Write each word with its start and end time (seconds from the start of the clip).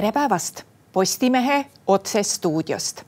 tere 0.00 0.12
päevast 0.12 0.62
Postimehe 0.92 1.66
otsestuudiost. 1.86 3.02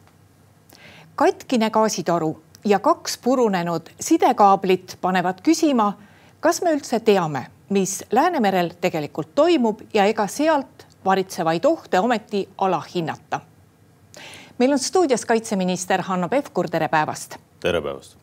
katkine 1.17 1.71
gaasitoru 1.71 2.43
ja 2.65 2.79
kaks 2.79 3.19
purunenud 3.19 3.83
sidekaablit 4.01 4.99
panevad 5.01 5.41
küsima, 5.41 5.93
kas 6.41 6.63
me 6.63 6.75
üldse 6.77 7.01
teame, 7.01 7.47
mis 7.69 8.05
Läänemerel 8.11 8.71
tegelikult 8.81 9.35
toimub 9.35 9.81
ja 9.95 10.05
ega 10.05 10.27
sealt 10.27 10.87
varitsevaid 11.05 11.65
ohte 11.65 12.01
ometi 12.01 12.49
alahinnata. 12.59 13.41
meil 14.59 14.73
on 14.73 14.79
stuudios 14.79 15.25
kaitseminister 15.25 16.03
Hanno 16.03 16.29
Pevkur, 16.29 16.69
tere 16.69 16.89
päevast. 16.89 17.37
tere 17.61 17.81
päevast. 17.81 18.17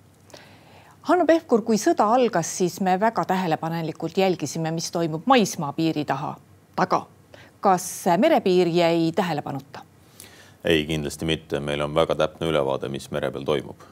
Hanno 1.01 1.25
Pevkur, 1.25 1.61
kui 1.61 1.77
sõda 1.77 2.13
algas, 2.13 2.57
siis 2.57 2.81
me 2.81 2.99
väga 2.99 3.25
tähelepanelikult 3.25 4.17
jälgisime, 4.17 4.71
mis 4.71 4.91
toimub 4.91 5.21
maismaapiiri 5.25 6.05
taha, 6.05 6.35
taga 6.75 7.07
kas 7.61 7.85
merepiir 8.17 8.67
jäi 8.67 9.11
tähelepanuta? 9.15 9.85
ei, 10.63 10.83
kindlasti 10.85 11.25
mitte, 11.25 11.59
meil 11.63 11.79
on 11.81 11.93
väga 11.95 12.17
täpne 12.19 12.49
ülevaade, 12.49 12.89
mis 12.91 13.05
mere 13.15 13.29
peal 13.31 13.45
toimub, 13.47 13.83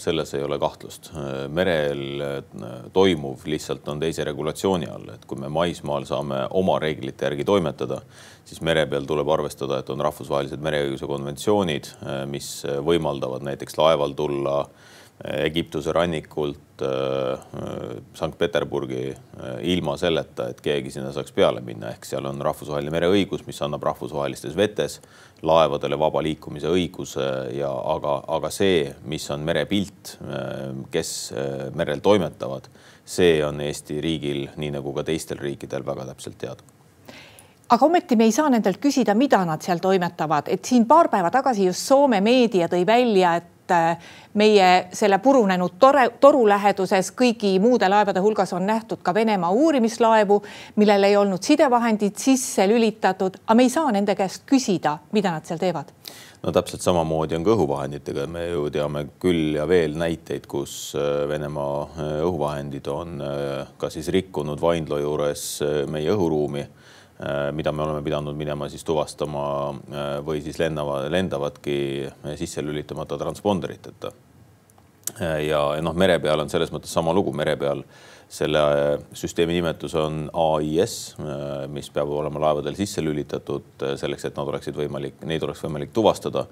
selles 0.00 0.32
ei 0.34 0.42
ole 0.42 0.58
kahtlust. 0.58 1.12
merel 1.54 2.24
toimuv 2.92 3.44
lihtsalt 3.46 3.86
on 3.88 4.02
teise 4.02 4.26
regulatsiooni 4.26 4.90
all, 4.90 5.12
et 5.14 5.26
kui 5.26 5.38
me 5.38 5.48
maismaal 5.52 6.06
saame 6.08 6.42
oma 6.50 6.80
reeglite 6.82 7.28
järgi 7.28 7.46
toimetada, 7.46 8.00
siis 8.44 8.60
mere 8.60 8.88
peal 8.90 9.06
tuleb 9.06 9.30
arvestada, 9.36 9.78
et 9.78 9.94
on 9.94 10.02
rahvusvahelised 10.02 10.62
mereõiguse 10.66 11.06
konventsioonid, 11.06 11.92
mis 12.32 12.50
võimaldavad 12.90 13.46
näiteks 13.46 13.78
laeval 13.78 14.18
tulla 14.18 14.58
Egiptuse 15.24 15.92
rannikult 15.96 16.82
äh, 16.84 17.38
Sankt-Peterburgi 18.14 19.06
äh, 19.08 19.54
ilma 19.72 19.94
selleta, 19.96 20.50
et 20.52 20.60
keegi 20.60 20.92
sinna 20.92 21.08
saaks 21.14 21.32
peale 21.32 21.62
minna, 21.64 21.94
ehk 21.94 22.04
seal 22.04 22.28
on 22.28 22.42
rahvusvaheline 22.44 22.92
mereõigus, 22.92 23.46
mis 23.46 23.62
annab 23.64 23.86
rahvusvahelistes 23.88 24.52
vetes 24.58 24.98
laevadele 25.46 25.96
vaba 26.00 26.20
liikumise 26.24 26.68
õiguse 26.68 27.24
ja 27.56 27.72
aga, 27.96 28.18
aga 28.36 28.52
see, 28.52 28.84
mis 29.08 29.24
on 29.32 29.48
merepilt, 29.48 30.18
äh, 30.20 30.68
kes 30.92 31.16
merel 31.80 32.04
toimetavad, 32.04 32.68
see 33.08 33.40
on 33.46 33.64
Eesti 33.64 34.02
riigil, 34.04 34.50
nii 34.60 34.74
nagu 34.76 34.92
ka 34.92 35.06
teistel 35.08 35.40
riikidel 35.40 35.86
väga 35.86 36.10
täpselt 36.12 36.36
teada. 36.44 36.72
Aga 37.72 37.88
ometi 37.88 38.20
me 38.20 38.28
ei 38.28 38.36
saa 38.36 38.52
nendelt 38.52 38.78
küsida, 38.84 39.16
mida 39.16 39.40
nad 39.48 39.64
seal 39.64 39.80
toimetavad, 39.82 40.52
et 40.52 40.68
siin 40.68 40.84
paar 40.86 41.08
päeva 41.10 41.32
tagasi 41.34 41.64
just 41.66 41.88
Soome 41.88 42.20
meedia 42.20 42.68
tõi 42.70 42.84
välja, 42.86 43.38
et 43.40 43.55
meie 44.36 44.68
selle 44.92 45.18
purunenud 45.18 45.78
tore, 45.80 46.08
toru 46.20 46.44
läheduses 46.48 47.12
kõigi 47.16 47.56
muude 47.60 47.88
laevade 47.88 48.20
hulgas 48.20 48.52
on 48.56 48.66
nähtud 48.66 49.02
ka 49.02 49.14
Venemaa 49.14 49.50
uurimislaevu, 49.50 50.42
millel 50.76 51.08
ei 51.08 51.16
olnud 51.16 51.42
sidevahendid 51.42 52.16
sisse 52.20 52.68
lülitatud, 52.68 53.40
aga 53.46 53.56
me 53.56 53.66
ei 53.66 53.72
saa 53.72 53.92
nende 53.92 54.14
käest 54.14 54.44
küsida, 54.46 54.98
mida 55.12 55.32
nad 55.34 55.48
seal 55.48 55.60
teevad. 55.60 55.92
No 56.42 56.52
täpselt 56.52 56.84
samamoodi 56.84 57.34
on 57.34 57.44
ka 57.46 57.54
õhuvahenditega, 57.56 58.26
me 58.30 58.44
ju 58.46 58.68
teame 58.70 59.06
küll 59.22 59.56
ja 59.56 59.64
veel 59.68 59.96
näiteid, 59.98 60.44
kus 60.46 60.92
äh, 60.94 61.24
Venemaa 61.28 61.78
äh, 61.86 62.10
õhuvahendid 62.26 62.90
on 62.92 63.22
ka 63.80 63.90
siis 63.90 64.12
rikkunud 64.14 64.60
Vaindlo 64.60 65.00
juures 65.00 65.46
meie 65.90 66.12
õhuruumi. 66.12 66.62
Äh, 66.66 66.85
mida 67.56 67.72
me 67.72 67.82
oleme 67.82 68.02
pidanud 68.04 68.36
minema 68.36 68.68
siis 68.68 68.84
tuvastama 68.84 69.44
äh, 69.72 70.10
või 70.24 70.42
siis 70.44 70.58
lennava, 70.60 71.06
lendavadki 71.12 71.78
sisse 72.36 72.64
lülitamata 72.64 73.16
transponderiteta. 73.20 74.12
Äh, 75.20 75.46
ja 75.46 75.62
noh, 75.80 75.96
mere 75.96 76.18
peal 76.20 76.44
on 76.44 76.52
selles 76.52 76.72
mõttes 76.74 76.92
sama 76.92 77.14
lugu, 77.16 77.32
mere 77.32 77.56
peal 77.56 77.84
selle 78.28 78.60
süsteemi 79.14 79.54
nimetus 79.54 79.92
on 79.94 80.24
AIS, 80.34 80.96
mis 81.70 81.86
peab 81.94 82.10
olema 82.10 82.40
laevadel 82.42 82.74
sisse 82.74 82.98
lülitatud 82.98 83.84
selleks, 84.00 84.24
et 84.26 84.34
nad 84.34 84.50
oleksid 84.50 84.74
võimalik, 84.74 85.20
neid 85.30 85.46
oleks 85.46 85.62
võimalik 85.62 85.92
tuvastada 85.94 86.42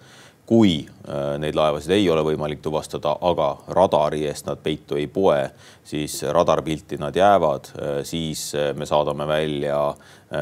kui 0.47 0.85
äh, 0.85 1.37
neid 1.41 1.57
laevasid 1.57 1.95
ei 1.97 2.09
ole 2.13 2.25
võimalik 2.25 2.61
tuvastada, 2.65 3.15
aga 3.25 3.49
radari 3.77 4.25
eest 4.29 4.49
nad 4.49 4.61
peitu 4.63 4.99
ei 5.01 5.07
poe, 5.09 5.41
siis 5.85 6.21
radarpilti 6.37 6.99
nad 7.01 7.17
jäävad, 7.17 7.71
äh, 7.79 7.97
siis 8.05 8.51
äh, 8.59 8.73
me 8.77 8.89
saadame 8.89 9.29
välja 9.29 9.79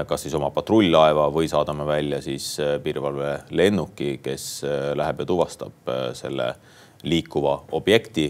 kas 0.08 0.22
siis 0.24 0.32
oma 0.32 0.48
patrull-laeva 0.54 1.26
või 1.34 1.50
saadame 1.50 1.84
välja 1.84 2.22
siis 2.24 2.46
piirivalvelennuki, 2.80 4.22
kes 4.24 4.46
läheb 4.96 5.20
ja 5.20 5.26
tuvastab 5.28 5.90
selle 6.16 6.46
liikuva 7.04 7.58
objekti, 7.76 8.24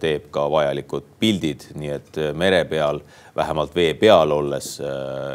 teeb 0.00 0.30
ka 0.32 0.46
vajalikud 0.48 1.10
pildid, 1.20 1.66
nii 1.76 1.92
et 1.98 2.22
mere 2.38 2.62
peal, 2.70 3.02
vähemalt 3.36 3.76
vee 3.76 3.92
peal 4.00 4.32
olles 4.38 4.78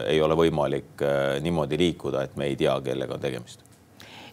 ei 0.07 0.17
ole 0.23 0.39
võimalik 0.39 1.05
niimoodi 1.45 1.83
liikuda, 1.83 2.25
et 2.25 2.41
me 2.41 2.49
ei 2.49 2.57
tea, 2.57 2.79
kellega 2.81 3.19
on 3.19 3.25
tegemist 3.27 3.66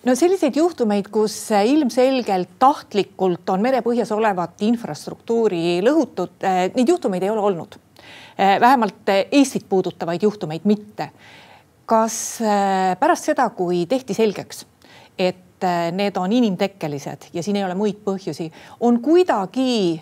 no 0.05 0.15
selliseid 0.19 0.57
juhtumeid, 0.57 1.09
kus 1.13 1.37
ilmselgelt 1.65 2.57
tahtlikult 2.61 3.49
on 3.55 3.63
merepõhjas 3.65 4.13
olevat 4.15 4.63
infrastruktuuri 4.67 5.81
lõhutud, 5.85 6.37
eh, 6.45 6.67
neid 6.75 6.93
juhtumeid 6.93 7.25
ei 7.25 7.33
ole 7.33 7.41
olnud. 7.41 7.79
Eh, 8.37 8.61
vähemalt 8.61 9.09
Eestit 9.33 9.69
puudutavaid 9.69 10.23
juhtumeid 10.23 10.65
mitte. 10.65 11.11
kas 11.87 12.39
pärast 13.01 13.27
seda, 13.29 13.45
kui 13.51 13.83
tehti 13.85 14.15
selgeks, 14.15 14.63
et 15.19 15.67
need 15.93 16.17
on 16.17 16.33
inimtekkelised 16.33 17.27
ja 17.33 17.43
siin 17.43 17.57
ei 17.57 17.65
ole 17.65 17.75
muid 17.75 17.99
põhjusi, 18.05 18.51
on 18.81 19.03
kuidagi 19.05 20.01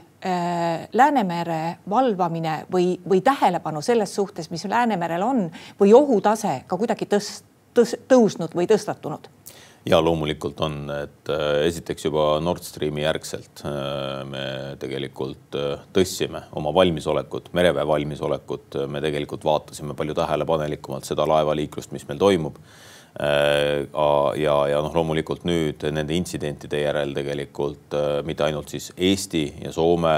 Läänemere 0.93 1.79
valvamine 1.91 2.67
või, 2.71 3.01
või 3.03 3.19
tähelepanu 3.21 3.83
selles 3.83 4.15
suhtes, 4.15 4.51
mis 4.51 4.65
Läänemerel 4.65 5.23
on 5.23 5.51
või 5.81 5.91
ohutase 5.93 6.63
ka 6.69 6.79
kuidagi 6.79 7.11
tõst-, 7.11 7.43
tõs, 7.75 7.97
tõusnud 8.07 8.55
või 8.55 8.69
tõstatunud 8.71 9.27
ja 9.89 9.99
loomulikult 10.03 10.61
on, 10.63 10.77
et 10.95 11.31
äh, 11.33 11.65
esiteks 11.67 12.07
juba 12.07 12.27
Nord 12.45 12.63
Streami 12.67 13.03
järgselt 13.03 13.65
äh, 13.67 14.23
me 14.29 14.45
tegelikult 14.83 15.59
äh, 15.59 15.83
tõstsime 15.95 16.45
oma 16.59 16.73
valmisolekut, 16.75 17.51
mereväe 17.57 17.87
valmisolekut, 17.89 18.79
me 18.93 19.03
tegelikult 19.03 19.47
vaatasime 19.47 19.97
palju 19.99 20.17
tähelepanelikumalt 20.19 21.09
seda 21.09 21.27
laevaliiklust, 21.29 21.95
mis 21.95 22.07
meil 22.09 22.23
toimub. 22.23 22.63
ja, 23.13 24.55
ja 24.71 24.79
noh, 24.81 24.95
loomulikult 24.97 25.43
nüüd 25.45 25.83
nende 25.93 26.15
intsidentide 26.17 26.79
järel 26.81 27.11
tegelikult 27.13 27.93
mitte 28.25 28.47
ainult 28.47 28.73
siis 28.73 28.87
Eesti 28.97 29.43
ja 29.67 29.73
Soome 29.73 30.15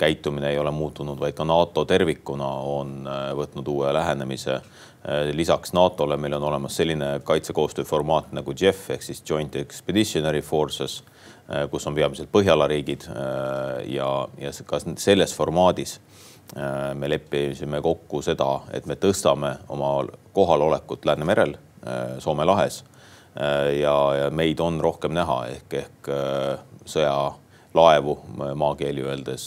käitumine 0.00 0.48
ei 0.48 0.56
ole 0.58 0.72
muutunud, 0.72 1.20
vaid 1.20 1.36
ka 1.36 1.44
NATO 1.44 1.84
tervikuna 1.84 2.48
on 2.64 3.04
võtnud 3.36 3.68
uue 3.68 3.92
lähenemise 3.92 4.56
Äh, 4.56 4.89
lisaks 5.32 5.72
NATO-le 5.72 6.16
meil 6.20 6.34
on 6.36 6.42
olemas 6.42 6.76
selline 6.76 7.20
kaitsekoostöö 7.24 7.84
formaat 7.84 8.32
nagu 8.36 8.52
JEF 8.60 8.90
ehk 8.90 9.02
siis 9.02 9.22
Joint 9.30 9.56
Expeditionary 9.56 10.40
Forces, 10.40 11.04
äh, 11.48 11.64
kus 11.70 11.86
on 11.86 11.94
peamiselt 11.94 12.28
Põhjala 12.32 12.68
riigid 12.68 13.06
äh, 13.08 13.80
ja, 13.94 14.28
ja 14.38 14.52
ka 14.66 14.80
selles 14.96 15.34
formaadis 15.36 16.00
me 16.94 17.06
leppisime 17.06 17.78
kokku 17.78 18.18
seda, 18.26 18.64
et 18.74 18.86
me 18.90 18.96
tõstame 18.98 19.52
oma 19.70 19.90
kohalolekut 20.34 21.04
Läänemerel, 21.06 21.52
Soome 22.18 22.42
lahes. 22.42 22.80
ja, 23.80 23.92
ja 24.18 24.30
meid 24.34 24.58
on 24.58 24.80
rohkem 24.82 25.14
näha 25.14 25.36
ehk, 25.46 25.76
ehk 25.78 26.10
sõjalaevu 26.90 28.16
maakeeli 28.58 29.06
öeldes 29.06 29.44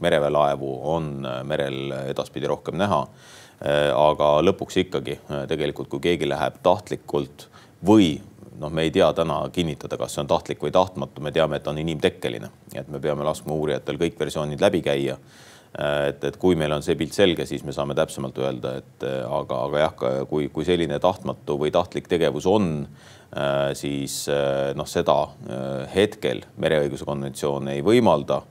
mereväelaevu 0.00 0.72
on 0.94 1.28
merel 1.44 1.92
edaspidi 2.08 2.48
rohkem 2.48 2.80
näha 2.80 3.02
Äh, 3.04 3.39
aga 3.60 4.38
lõpuks 4.44 4.80
ikkagi 4.84 5.18
äh, 5.18 5.44
tegelikult, 5.50 5.90
kui 5.92 6.00
keegi 6.00 6.28
läheb 6.28 6.58
tahtlikult 6.64 7.48
või 7.84 8.14
noh, 8.60 8.72
me 8.72 8.86
ei 8.86 8.92
tea 8.94 9.10
täna 9.16 9.42
kinnitada, 9.52 9.98
kas 10.00 10.16
see 10.16 10.24
on 10.24 10.30
tahtlik 10.30 10.62
või 10.64 10.72
tahtmatu, 10.72 11.20
me 11.24 11.32
teame, 11.32 11.60
et 11.60 11.68
on 11.68 11.78
inimtekkeline, 11.80 12.50
et 12.74 12.88
me 12.88 13.00
peame 13.00 13.24
laskma 13.26 13.56
uurijatel 13.56 14.00
kõik 14.00 14.18
versioonid 14.20 14.60
läbi 14.64 14.80
käia. 14.84 15.18
Äh, 15.76 16.08
et, 16.10 16.24
et 16.24 16.38
kui 16.40 16.56
meil 16.56 16.72
on 16.72 16.84
see 16.84 16.96
pilt 17.00 17.16
selge, 17.16 17.44
siis 17.48 17.64
me 17.66 17.76
saame 17.76 17.96
täpsemalt 17.98 18.40
öelda, 18.40 18.78
et 18.80 19.08
aga, 19.28 19.64
aga 19.68 19.84
jah, 19.84 19.98
kui, 20.30 20.48
kui 20.48 20.64
selline 20.68 20.96
tahtmatu 21.00 21.58
või 21.60 21.72
tahtlik 21.74 22.08
tegevus 22.08 22.48
on, 22.48 22.86
siis 23.78 24.24
noh, 24.74 24.88
seda 24.90 25.14
hetkel 25.92 26.40
mereõiguse 26.58 27.06
konventsioon 27.06 27.68
ei 27.70 27.84
võimalda 27.86 28.40
Äh, 28.42 28.49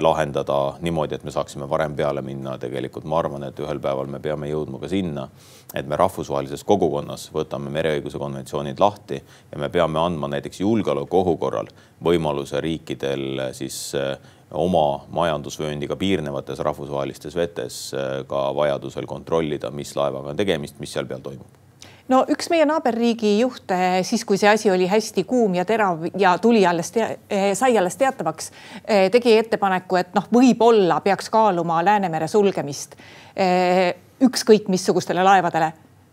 lahendada 0.00 0.76
niimoodi, 0.80 1.16
et 1.16 1.24
me 1.24 1.32
saaksime 1.34 1.66
varem 1.70 1.96
peale 1.96 2.22
minna. 2.22 2.58
tegelikult 2.58 3.04
ma 3.04 3.18
arvan, 3.18 3.44
et 3.48 3.58
ühel 3.58 3.80
päeval 3.82 4.10
me 4.10 4.20
peame 4.22 4.50
jõudma 4.50 4.80
ka 4.82 4.88
sinna, 4.88 5.28
et 5.74 5.88
me 5.88 5.96
rahvusvahelises 5.96 6.64
kogukonnas 6.68 7.30
võtame 7.34 7.72
mereõiguse 7.74 8.20
konventsioonid 8.20 8.80
lahti 8.80 9.18
ja 9.22 9.58
me 9.58 9.68
peame 9.72 9.98
andma 9.98 10.28
näiteks 10.32 10.60
julgeolekuohu 10.60 11.36
korral 11.40 11.70
võimaluse 12.04 12.60
riikidel 12.60 13.48
siis 13.56 13.94
äh, 13.98 14.14
oma 14.52 15.06
majandusvööndiga 15.08 15.96
piirnevates 15.96 16.60
rahvusvahelistes 16.60 17.36
vetes 17.36 17.80
äh, 17.94 18.20
ka 18.28 18.50
vajadusel 18.54 19.08
kontrollida, 19.08 19.70
mis 19.70 19.96
laevaga 19.96 20.34
on 20.34 20.40
tegemist, 20.44 20.80
mis 20.80 20.92
seal 20.92 21.08
peal 21.10 21.24
toimub 21.24 21.61
no 22.08 22.22
üks 22.32 22.50
meie 22.50 22.66
naaberriigi 22.68 23.36
juhte, 23.40 23.78
siis 24.06 24.24
kui 24.24 24.40
see 24.40 24.50
asi 24.50 24.70
oli 24.70 24.88
hästi 24.90 25.24
kuum 25.28 25.54
ja 25.54 25.64
terav 25.68 26.06
ja 26.18 26.36
tuli 26.42 26.64
alles, 26.66 26.92
eh, 26.96 27.52
sai 27.58 27.78
alles 27.78 27.96
teatavaks, 27.96 28.52
eh, 28.84 29.08
tegi 29.10 29.36
ettepaneku, 29.38 29.96
et 29.96 30.14
noh, 30.14 30.28
võib-olla 30.32 31.00
peaks 31.04 31.30
kaaluma 31.30 31.82
Läänemere 31.84 32.28
sulgemist 32.28 32.96
eh, 33.36 33.94
ükskõik 34.22 34.68
missugustele 34.68 35.24
laevadele. 35.24 35.72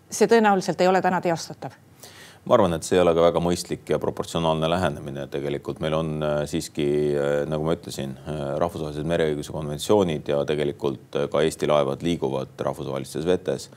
see 0.10 0.28
tõenäoliselt 0.28 0.82
ei 0.82 0.88
ole 0.88 1.02
täna 1.02 1.22
teostatav 1.22 1.89
ma 2.46 2.56
arvan, 2.56 2.74
et 2.74 2.88
see 2.88 2.98
ei 2.98 3.04
ole 3.04 3.14
ka 3.14 3.26
väga 3.28 3.42
mõistlik 3.44 3.92
ja 3.92 4.00
proportsionaalne 4.02 4.70
lähenemine, 4.72 5.28
tegelikult 5.32 5.82
meil 5.84 5.96
on 5.98 6.26
siiski, 6.50 6.88
nagu 7.50 7.68
ma 7.68 7.76
ütlesin, 7.78 8.16
rahvusvahelised 8.62 9.08
mereõiguse 9.10 9.54
konventsioonid 9.54 10.32
ja 10.32 10.42
tegelikult 10.50 11.20
ka 11.32 11.44
Eesti 11.46 11.70
laevad 11.70 12.06
liiguvad 12.06 12.56
rahvusvahelistes 12.58 13.28
vetes. 13.28 13.70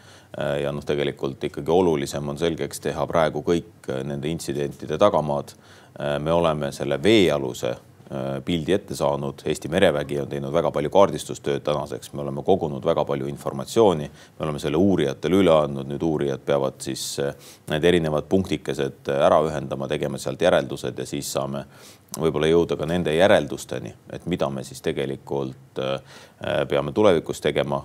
ja 0.62 0.72
noh, 0.72 0.84
tegelikult 0.84 1.44
ikkagi 1.44 1.70
olulisem 1.70 2.28
on 2.28 2.38
selgeks 2.40 2.80
teha 2.80 3.06
praegu 3.06 3.42
kõik 3.44 3.90
nende 4.04 4.28
intsidentide 4.28 4.98
tagamaad. 4.98 5.52
me 6.20 6.32
oleme 6.32 6.72
selle 6.72 7.02
veealuse 7.02 7.74
Äh, 7.74 7.91
pildi 8.44 8.74
ette 8.74 8.96
saanud. 8.96 9.42
Eesti 9.48 9.70
merevägi 9.72 10.18
on 10.20 10.28
teinud 10.28 10.52
väga 10.52 10.70
palju 10.74 10.90
kaardistustööd 10.92 11.64
tänaseks, 11.64 12.12
me 12.12 12.24
oleme 12.24 12.44
kogunud 12.44 12.84
väga 12.84 13.04
palju 13.08 13.28
informatsiooni, 13.30 14.08
me 14.38 14.46
oleme 14.46 14.60
selle 14.62 14.80
uurijatele 14.80 15.40
üle 15.40 15.54
andnud, 15.54 15.88
nüüd 15.88 16.04
uurijad 16.06 16.44
peavad 16.46 16.80
siis 16.84 17.06
äh, 17.22 17.32
need 17.72 17.84
erinevad 17.88 18.28
punktikesed 18.28 19.12
ära 19.16 19.40
ühendama, 19.46 19.88
tegema 19.88 20.20
sealt 20.20 20.42
järeldused 20.44 20.98
ja 20.98 21.08
siis 21.08 21.32
saame 21.32 21.64
võib-olla 22.20 22.48
jõuda 22.50 22.76
ka 22.76 22.86
nende 22.88 23.14
järeldusteni, 23.14 23.92
et 24.12 24.24
mida 24.28 24.48
me 24.52 24.64
siis 24.66 24.82
tegelikult 24.84 25.80
äh, 25.80 26.18
peame 26.68 26.92
tulevikus 26.92 27.40
tegema 27.40 27.78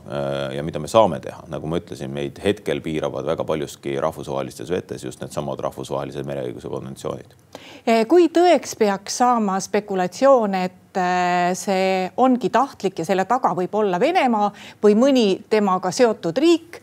ja 0.53 0.63
mida 0.65 0.79
me 0.81 0.89
saame 0.91 1.19
teha. 1.24 1.44
nagu 1.47 1.68
ma 1.69 1.79
ütlesin, 1.79 2.12
meid 2.12 2.39
hetkel 2.44 2.81
piiravad 2.83 3.25
väga 3.25 3.45
paljuski 3.47 3.95
rahvusvahelistes 4.01 4.69
vetes 4.74 5.03
just 5.03 5.21
needsamad 5.21 5.59
rahvusvahelised 5.63 6.27
mereõiguse 6.27 6.69
konventsioonid. 6.71 7.35
kui 8.07 8.27
tõeks 8.33 8.75
peaks 8.79 9.18
saama 9.21 9.59
spekulatsioon, 9.63 10.56
et 10.56 11.00
äh, 11.00 11.53
see 11.56 12.09
ongi 12.18 12.50
tahtlik 12.50 13.00
ja 13.00 13.06
selle 13.06 13.25
taga 13.25 13.53
võib 13.56 13.75
olla 13.80 14.00
Venemaa 14.00 14.51
või 14.83 14.97
mõni 15.00 15.27
temaga 15.50 15.91
seotud 15.91 16.38
riik. 16.38 16.81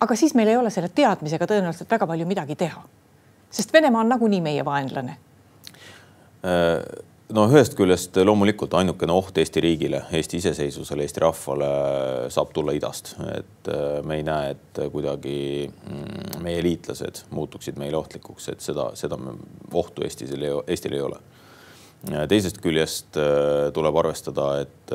aga 0.00 0.16
siis 0.16 0.34
meil 0.34 0.48
ei 0.48 0.56
ole 0.56 0.70
selle 0.70 0.88
teadmisega 0.88 1.46
tõenäoliselt 1.46 1.90
väga 1.90 2.06
palju 2.06 2.26
midagi 2.26 2.56
teha. 2.56 2.82
sest 3.50 3.72
Venemaa 3.72 4.00
on 4.00 4.08
nagunii 4.16 4.40
meie 4.40 4.64
vaenlane 4.64 5.16
Äh, 5.16 5.25
no 7.34 7.46
ühest 7.50 7.74
küljest 7.78 8.16
loomulikult 8.22 8.74
ainukene 8.78 9.14
oht 9.14 9.38
Eesti 9.40 9.62
riigile, 9.64 10.02
Eesti 10.14 10.40
iseseisvusele, 10.40 11.06
Eesti 11.06 11.22
rahvale 11.24 11.70
saab 12.32 12.52
tulla 12.54 12.74
idast, 12.76 13.14
et 13.32 13.70
äh, 13.72 13.98
me 14.06 14.20
ei 14.20 14.26
näe, 14.26 14.52
et 14.54 14.82
kuidagi 14.92 15.38
mm, 15.66 16.42
meie 16.44 16.62
liitlased 16.64 17.24
muutuksid 17.34 17.80
meile 17.80 17.98
ohtlikuks, 17.98 18.50
et 18.52 18.64
seda, 18.64 18.90
seda 18.98 19.18
ohtu 19.74 20.06
Eestis, 20.06 20.34
Eestil 20.66 20.98
ei 20.98 21.04
ole. 21.06 21.20
teisest 22.30 22.60
küljest 22.62 23.18
äh, 23.18 23.72
tuleb 23.74 24.02
arvestada, 24.02 24.50
et 24.62 24.94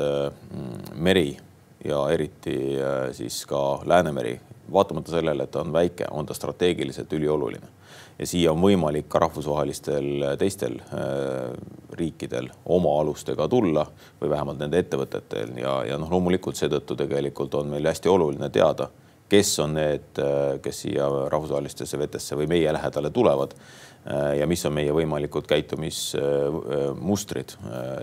meri 0.94 1.36
ja 1.84 2.06
eriti 2.14 2.78
siis 3.12 3.42
ka 3.50 3.82
Läänemeri, 3.84 4.38
vaatamata 4.72 5.18
sellele, 5.18 5.44
et 5.44 5.50
ta 5.50 5.60
on 5.60 5.72
väike, 5.74 6.06
on 6.10 6.26
ta 6.26 6.34
strateegiliselt 6.34 7.12
ülioluline 7.12 7.81
ja 8.22 8.28
siia 8.28 8.52
on 8.54 8.60
võimalik 8.62 9.08
ka 9.10 9.18
rahvusvahelistel 9.24 10.36
teistel 10.38 10.76
äh, 10.94 11.50
riikidel 11.98 12.46
oma 12.70 12.92
alustega 13.00 13.48
tulla 13.50 13.82
või 14.20 14.30
vähemalt 14.30 14.60
nende 14.62 14.78
ettevõtetel. 14.82 15.50
Ja, 15.58 15.72
ja 15.88 15.98
noh, 16.00 16.10
loomulikult 16.12 16.56
seetõttu 16.58 16.96
tegelikult 16.98 17.54
on 17.58 17.66
meil 17.74 17.86
hästi 17.90 18.08
oluline 18.12 18.48
teada, 18.54 18.88
kes 19.32 19.50
on 19.64 19.70
need, 19.78 20.10
äh, 20.22 20.60
kes 20.62 20.76
siia 20.86 21.04
rahvusvahelistesse 21.32 21.96
vetesse 21.98 22.32
või 22.38 22.46
meie 22.54 22.70
lähedale 22.74 23.10
tulevad 23.10 23.50
äh, 23.58 24.38
ja 24.40 24.46
mis 24.50 24.62
on 24.68 24.74
meie 24.78 24.92
võimalikud 24.94 25.46
käitumismustrid 25.50 27.50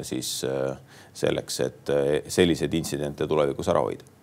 siis 0.03 0.29
selleks, 1.19 1.59
et 1.65 1.83
selliseid 2.27 2.73
intsidente 2.75 3.27
tulevikus 3.27 3.67
ära 3.71 3.81
hoida. 3.87 4.03
Äh, 4.03 4.18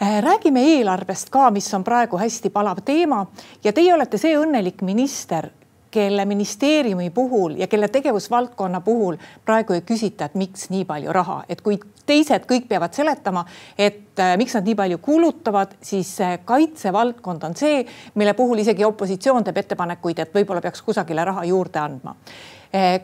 räägime 0.00 0.60
eelarvest 0.60 1.30
ka, 1.30 1.50
mis 1.50 1.74
on 1.74 1.84
praegu 1.84 2.18
hästi 2.18 2.50
palav 2.50 2.82
teema. 2.84 3.26
Ja 3.64 3.72
teie 3.72 3.94
olete 3.94 4.18
see 4.18 4.36
õnnelik 4.38 4.82
minister, 4.84 5.48
kelle 5.90 6.24
ministeeriumi 6.28 7.10
puhul 7.10 7.54
ja 7.56 7.66
kelle 7.66 7.88
tegevusvaldkonna 7.88 8.80
puhul 8.84 9.16
praegu 9.44 9.72
ei 9.72 9.80
küsita, 9.80 10.26
et 10.26 10.34
miks 10.34 10.68
nii 10.70 10.84
palju 10.84 11.12
raha, 11.12 11.38
et 11.48 11.62
kui 11.64 11.78
teised 12.06 12.44
kõik 12.50 12.66
peavad 12.68 12.92
seletama, 12.92 13.46
et 13.78 14.20
äh, 14.20 14.34
miks 14.36 14.58
nad 14.58 14.66
nii 14.68 14.76
palju 14.76 14.98
kulutavad, 14.98 15.72
siis 15.80 16.10
kaitsevaldkond 16.44 17.48
on 17.48 17.56
see, 17.56 17.80
mille 18.14 18.34
puhul 18.36 18.60
isegi 18.60 18.84
opositsioon 18.84 19.46
teeb 19.46 19.62
ettepanekuid, 19.62 20.20
et 20.20 20.36
võib-olla 20.36 20.60
peaks 20.60 20.84
kusagile 20.84 21.24
raha 21.24 21.46
juurde 21.48 21.80
andma 21.80 22.16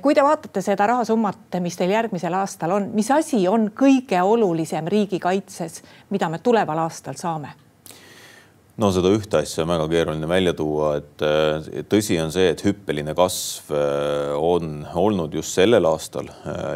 kui 0.03 0.15
te 0.15 0.25
vaatate 0.25 0.61
seda 0.65 0.87
rahasummat, 0.91 1.59
mis 1.65 1.77
teil 1.79 1.95
järgmisel 1.95 2.35
aastal 2.35 2.77
on, 2.77 2.91
mis 2.97 3.11
asi 3.15 3.45
on 3.49 3.71
kõige 3.77 4.21
olulisem 4.23 4.89
riigikaitses, 4.91 5.83
mida 6.11 6.29
me 6.29 6.43
tuleval 6.43 6.85
aastal 6.87 7.19
saame? 7.21 7.55
no 8.81 8.89
seda 8.95 9.11
ühte 9.13 9.37
asja 9.43 9.63
on 9.63 9.71
väga 9.71 9.87
keeruline 9.91 10.29
välja 10.29 10.55
tuua, 10.57 10.95
et 10.99 11.25
eh, 11.27 11.85
tõsi 11.93 12.17
on 12.23 12.33
see, 12.35 12.49
et 12.55 12.65
hüppeline 12.65 13.15
kasv 13.17 13.73
eh, 13.77 14.33
on 14.33 14.87
olnud 14.99 15.35
just 15.37 15.59
sellel 15.59 15.87
aastal 15.91 16.31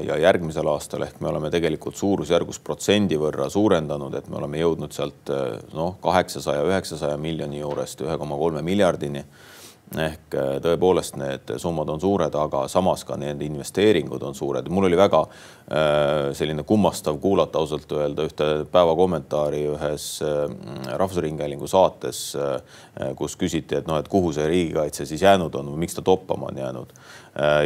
ja 0.05 0.19
järgmisel 0.21 0.69
aastal 0.71 1.07
ehk 1.07 1.19
me 1.25 1.31
oleme 1.33 1.51
tegelikult 1.55 1.97
suurusjärgus 1.99 2.61
protsendi 2.65 3.19
võrra 3.21 3.49
suurendanud, 3.53 4.15
et 4.15 4.29
me 4.29 4.41
oleme 4.43 4.61
jõudnud 4.61 4.95
sealt 4.95 5.33
noh, 5.75 5.97
kaheksasaja, 6.05 6.67
üheksasaja 6.69 7.17
miljoni 7.21 7.63
juurest 7.63 8.05
ühe 8.05 8.19
koma 8.21 8.39
kolme 8.41 8.63
miljardini 8.67 9.25
ehk 9.95 10.35
äh, 10.35 10.57
tõepoolest 10.63 11.15
need 11.21 11.53
summad 11.63 11.91
on 11.93 12.01
suured, 12.03 12.35
aga 12.35 12.65
samas 12.71 13.05
ka 13.07 13.17
need 13.21 13.43
investeeringud 13.47 14.23
on 14.27 14.35
suured. 14.35 14.67
mul 14.69 14.89
oli 14.89 14.99
väga 14.99 15.21
äh, 15.23 16.33
selline 16.35 16.65
kummastav 16.67 17.21
kuulata 17.23 17.63
ausalt 17.63 17.93
öelda 17.93 18.27
ühte 18.27 18.49
päeva 18.73 18.97
kommentaari 18.99 19.63
ühes 19.71 20.09
äh, 20.27 20.51
Rahvusringhäälingu 20.97 21.67
saates, 21.71 22.37
kus 23.17 23.37
küsiti, 23.37 23.77
et 23.77 23.87
noh, 23.87 23.99
et 24.01 24.09
kuhu 24.09 24.33
see 24.33 24.47
riigikaitse 24.49 25.07
siis 25.07 25.23
jäänud 25.23 25.55
on 25.55 25.71
või 25.75 25.85
miks 25.85 25.95
ta 25.95 26.03
toppama 26.03 26.51
on 26.51 26.59
jäänud 26.59 26.93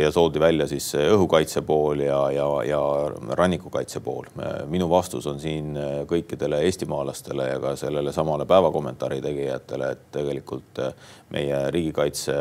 ja 0.03 0.11
toodi 0.13 0.41
välja 0.41 0.67
siis 0.67 0.89
õhukaitse 0.99 1.63
pool 1.63 2.01
ja, 2.03 2.19
ja, 2.35 2.47
ja 2.67 2.81
rannikukaitse 3.39 4.01
pool. 4.03 4.27
Äh, 4.43 4.65
minu 4.71 4.89
vastus 4.91 5.27
on 5.31 5.39
siin 5.41 5.77
äh, 5.79 6.01
kõikidele 6.11 6.59
eestimaalastele 6.67 7.47
ja 7.53 7.61
ka 7.63 7.77
sellele 7.79 8.13
samale 8.13 8.47
päevakommentaari 8.51 9.21
tegijatele, 9.23 9.93
et 9.95 10.05
tegelikult 10.17 10.83
meie 11.31 11.63
riigikaitse 11.71 12.35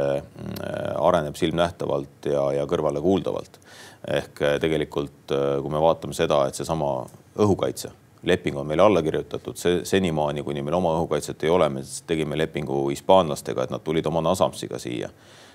areneb 0.97 1.37
silmnähtavalt 1.37 2.29
ja, 2.31 2.47
ja 2.57 2.65
kõrvalekuuldavalt. 2.69 3.59
ehk 4.07 4.41
tegelikult, 4.61 5.29
kui 5.61 5.71
me 5.71 5.81
vaatame 5.81 6.15
seda, 6.17 6.45
et 6.47 6.55
seesama 6.55 7.03
õhukaitse 7.37 7.91
leping 8.23 8.57
on 8.57 8.67
meile 8.67 8.83
alla 8.83 9.01
kirjutatud, 9.03 9.55
see 9.59 9.83
senimaani, 9.87 10.43
kuni 10.43 10.63
meil 10.65 10.75
oma 10.75 10.95
õhukaitset 10.97 11.43
ei 11.45 11.51
ole, 11.53 11.69
me 11.69 11.83
tegime 12.07 12.37
lepingu 12.37 12.87
hispaanlastega, 12.89 13.63
et 13.63 13.75
nad 13.75 13.83
tulid 13.83 14.07
oma 14.09 14.23
Nasamsiga 14.25 14.79
siia 14.81 15.11
Äh, 15.11 15.48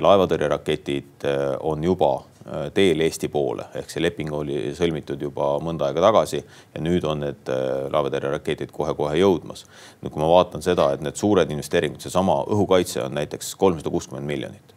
laevatõrjeraketid 0.00 1.24
äh, 1.28 1.56
on 1.60 1.82
juba 1.84 2.12
äh, 2.16 2.68
teel 2.74 3.02
Eesti 3.04 3.28
poole 3.28 3.66
ehk 3.76 3.90
see 3.92 4.00
leping 4.02 4.32
oli 4.32 4.70
sõlmitud 4.76 5.20
juba 5.20 5.50
mõnda 5.64 5.90
aega 5.90 6.06
tagasi 6.06 6.40
ja 6.40 6.84
nüüd 6.84 7.04
on 7.08 7.20
need 7.26 7.52
laevatõrjeraketid 7.92 8.72
kohe-kohe 8.72 9.18
jõudmas. 9.20 9.66
nüüd, 10.00 10.12
kui 10.12 10.22
ma 10.22 10.30
vaatan 10.32 10.64
seda, 10.64 10.92
et 10.94 11.04
need 11.04 11.20
suured 11.20 11.52
investeeringud, 11.52 12.00
seesama 12.00 12.40
õhukaitse 12.48 13.04
on 13.04 13.14
näiteks 13.20 13.54
kolmsada 13.60 13.92
kuuskümmend 13.92 14.26
miljonit. 14.26 14.74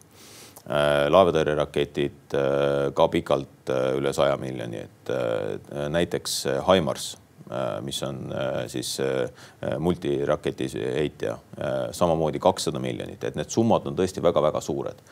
laevatõrjeraketid 0.62 2.36
ka 2.94 3.08
pikalt 3.10 3.72
üle 3.96 4.12
saja 4.14 4.36
miljoni, 4.38 4.84
et 4.84 5.10
näiteks 5.90 6.36
Haimars 6.68 7.16
Äh, 7.16 7.21
mis 7.82 8.02
on 8.02 8.32
äh, 8.32 8.66
siis 8.66 9.00
äh, 9.00 9.78
multiraketi 9.78 10.68
heitja, 10.94 11.38
samamoodi 11.90 12.38
kakssada 12.38 12.78
miljonit, 12.78 13.24
et 13.24 13.36
need 13.36 13.50
summad 13.50 13.86
on 13.86 13.96
tõesti 13.96 14.22
väga-väga 14.22 14.60
suured. 14.60 15.02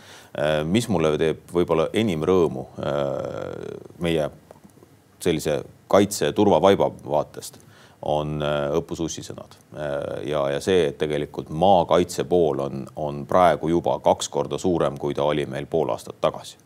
mis 0.64 0.88
mulle 0.88 1.16
teeb 1.18 1.50
võib-olla 1.52 1.88
enim 1.92 2.22
rõõmu 2.24 2.64
meie 3.98 4.28
sellise 5.20 5.60
kaitse 5.88 6.30
ja 6.30 6.32
turvavaiba 6.32 6.90
vaatest 7.04 7.58
on 8.02 8.40
õppus 8.78 9.02
ussisõnad 9.04 9.56
ja, 10.24 10.46
ja 10.54 10.60
see, 10.60 10.86
et 10.88 10.98
tegelikult 10.98 11.50
maakaitse 11.50 12.24
pool 12.24 12.62
on, 12.64 12.86
on 12.96 13.26
praegu 13.26 13.68
juba 13.68 13.98
kaks 14.00 14.28
korda 14.28 14.58
suurem, 14.58 14.98
kui 14.98 15.14
ta 15.14 15.26
oli 15.28 15.46
meil 15.46 15.66
pool 15.66 15.92
aastat 15.92 16.20
tagasi 16.20 16.56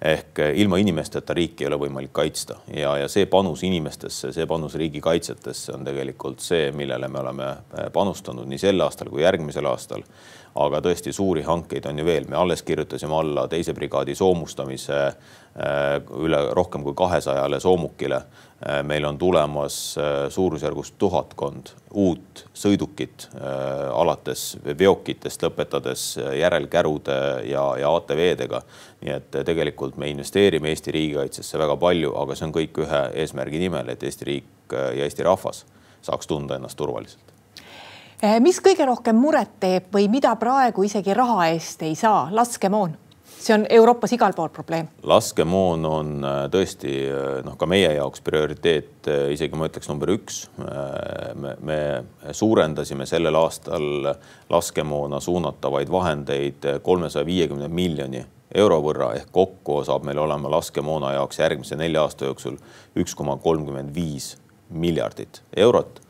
ehk 0.00 0.38
eh, 0.38 0.58
ilma 0.60 0.78
inimesteta 0.80 1.34
riiki 1.36 1.64
ei 1.64 1.68
ole 1.68 1.78
võimalik 1.82 2.12
kaitsta. 2.16 2.56
Ja, 2.72 2.94
ja 2.98 3.08
see 3.08 3.26
panus 3.30 3.62
inimestesse, 3.68 4.32
see 4.32 4.46
panus 4.48 4.74
riigikaitsetesse 4.80 5.74
on 5.76 5.84
tegelikult 5.84 6.40
see, 6.44 6.70
millele 6.76 7.08
me 7.08 7.20
oleme 7.20 7.48
eh, 7.50 7.88
panustanud 7.92 8.48
nii 8.48 8.60
sel 8.60 8.80
aastal 8.80 9.12
kui 9.12 9.24
järgmisel 9.26 9.68
aastal. 9.68 10.04
aga 10.60 10.80
tõesti 10.82 11.12
suuri 11.14 11.42
hankeid 11.46 11.84
on 11.86 11.98
ju 11.98 12.04
veel, 12.04 12.24
me 12.28 12.36
alles 12.36 12.62
kirjutasime 12.66 13.14
alla 13.14 13.44
teise 13.48 13.74
brigaadi 13.74 14.14
soomustamise 14.18 14.96
eh, 15.06 16.00
üle 16.18 16.40
rohkem 16.54 16.82
kui 16.82 16.94
kahesajale 16.94 17.60
soomukile 17.60 18.22
meil 18.82 19.04
on 19.04 19.18
tulemas 19.18 19.98
äh, 19.98 20.30
suurusjärgus 20.30 20.92
tuhatkond 20.98 21.72
uut 21.94 22.44
sõidukit, 22.54 23.28
äh, 23.34 23.88
alates 23.96 24.58
veokitest, 24.78 25.42
lõpetades 25.42 26.04
järelkärude 26.38 27.16
ja, 27.48 27.64
ja 27.80 27.94
ATV-dega. 27.96 28.62
nii 29.00 29.12
et 29.16 29.40
tegelikult 29.48 29.96
me 29.96 30.10
investeerime 30.12 30.68
Eesti 30.68 30.92
riigikaitsesse 30.92 31.58
väga 31.58 31.76
palju, 31.80 32.12
aga 32.20 32.36
see 32.36 32.48
on 32.50 32.52
kõik 32.52 32.82
ühe 32.84 33.02
eesmärgi 33.22 33.62
nimel, 33.62 33.88
et 33.88 34.02
Eesti 34.02 34.28
riik 34.28 34.74
ja 34.76 35.04
Eesti 35.08 35.24
rahvas 35.24 35.64
saaks 36.04 36.28
tunda 36.28 36.60
ennast 36.60 36.76
turvaliselt. 36.76 37.32
Mis 38.44 38.60
kõige 38.60 38.84
rohkem 38.84 39.16
muret 39.16 39.56
teeb 39.60 39.88
või 39.94 40.10
mida 40.12 40.34
praegu 40.36 40.84
isegi 40.84 41.14
raha 41.16 41.46
eest 41.54 41.80
ei 41.82 41.94
saa, 41.96 42.28
laskemoon 42.30 42.92
see 43.40 43.54
on 43.54 43.66
Euroopas 43.70 44.12
igal 44.12 44.32
pool 44.36 44.48
probleem. 44.48 44.88
laskemoon 45.02 45.84
on 45.86 46.10
äh, 46.24 46.40
tõesti 46.52 46.92
äh, 47.08 47.28
noh, 47.44 47.56
ka 47.58 47.68
meie 47.70 47.92
jaoks 47.96 48.22
prioriteet, 48.24 49.08
äh, 49.08 49.22
isegi 49.34 49.56
ma 49.58 49.68
ütleks 49.70 49.88
number 49.90 50.12
üks. 50.12 50.42
me, 51.40 51.54
me 51.64 51.78
suurendasime 52.36 53.06
sellel 53.08 53.36
aastal 53.38 54.12
laskemoona 54.50 55.20
suunatavaid 55.20 55.90
vahendeid 55.90 56.66
kolmesaja 56.82 57.26
viiekümne 57.26 57.68
miljoni 57.68 58.24
euro 58.54 58.80
võrra 58.82 59.12
ehk 59.16 59.30
kokku 59.32 59.80
saab 59.86 60.04
meil 60.04 60.18
olema 60.18 60.50
laskemoona 60.50 61.14
jaoks 61.14 61.38
järgmise 61.40 61.78
nelja 61.78 62.04
aasta 62.04 62.28
jooksul 62.28 62.58
üks 62.98 63.14
koma 63.16 63.38
kolmkümmend 63.40 63.94
viis 63.94 64.34
miljardit 64.70 65.42
eurot 65.56 66.00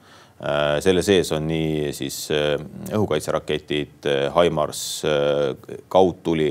selle 0.81 1.03
sees 1.05 1.29
on 1.37 1.45
nii 1.45 1.91
siis 1.93 2.31
õhukaitseraketid, 2.33 4.07
HIMARS, 4.33 4.85
kaudtuli 5.93 6.49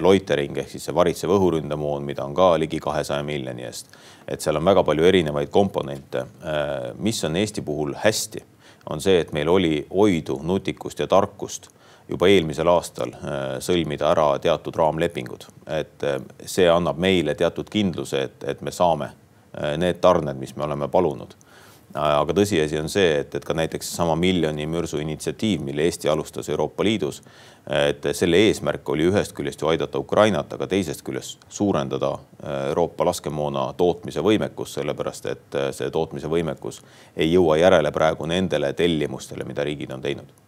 loitering 0.00 0.58
ehk 0.58 0.70
siis 0.70 0.84
see 0.86 0.94
varitsev 0.94 1.32
õhuründemoon, 1.34 2.04
mida 2.06 2.24
on 2.24 2.34
ka 2.34 2.52
ligi 2.58 2.78
kahesaja 2.82 3.24
miljoni 3.26 3.64
eest. 3.66 3.88
et 4.28 4.40
seal 4.40 4.56
on 4.56 4.64
väga 4.64 4.82
palju 4.86 5.04
erinevaid 5.04 5.50
komponente. 5.50 6.18
Äh, 6.18 6.92
mis 6.98 7.24
on 7.24 7.36
Eesti 7.36 7.62
puhul 7.62 7.94
hästi, 7.98 8.42
on 8.90 9.00
see, 9.00 9.20
et 9.20 9.32
meil 9.32 9.48
oli 9.48 9.86
oidu, 9.90 10.38
nutikust 10.42 10.98
ja 10.98 11.06
tarkust 11.06 11.68
juba 12.08 12.28
eelmisel 12.30 12.68
aastal 12.70 13.14
äh, 13.14 13.56
sõlmida 13.58 14.10
ära 14.12 14.28
teatud 14.38 14.76
raamlepingud, 14.78 15.48
et 15.66 16.06
see 16.46 16.68
annab 16.70 16.98
meile 17.02 17.34
teatud 17.34 17.70
kindluse, 17.70 18.22
et, 18.22 18.44
et 18.44 18.62
me 18.62 18.70
saame 18.70 19.10
need 19.80 20.02
tarned, 20.04 20.36
mis 20.36 20.52
me 20.56 20.66
oleme 20.66 20.88
palunud 20.92 21.32
aga 21.96 22.34
tõsiasi 22.36 22.78
on 22.80 22.88
see, 22.92 23.20
et, 23.22 23.34
et 23.34 23.44
ka 23.44 23.54
näiteks 23.56 23.88
sama 23.98 24.16
miljoni 24.18 24.66
mürsu 24.70 25.00
initsiatiiv, 25.02 25.64
mille 25.64 25.86
Eesti 25.88 26.10
alustas 26.12 26.48
Euroopa 26.52 26.84
Liidus, 26.84 27.22
et 27.66 28.06
selle 28.14 28.38
eesmärk 28.46 28.88
oli 28.94 29.08
ühest 29.10 29.34
küljest 29.34 29.62
ju 29.62 29.70
aidata 29.72 29.98
Ukrainat, 29.98 30.52
aga 30.54 30.68
teisest 30.70 31.02
küljest 31.06 31.42
suurendada 31.48 32.12
äh, 32.14 32.68
Euroopa 32.70 33.08
laskemoona 33.08 33.72
tootmise 33.78 34.22
võimekust, 34.22 34.78
sellepärast 34.78 35.30
et 35.32 35.58
äh, 35.58 35.70
see 35.74 35.90
tootmise 35.90 36.30
võimekus 36.30 36.82
ei 37.16 37.32
jõua 37.32 37.58
järele 37.58 37.90
praegu 37.92 38.28
nendele 38.30 38.72
tellimustele, 38.72 39.48
mida 39.48 39.66
riigid 39.66 39.96
on 39.96 40.04
teinud 40.04 40.45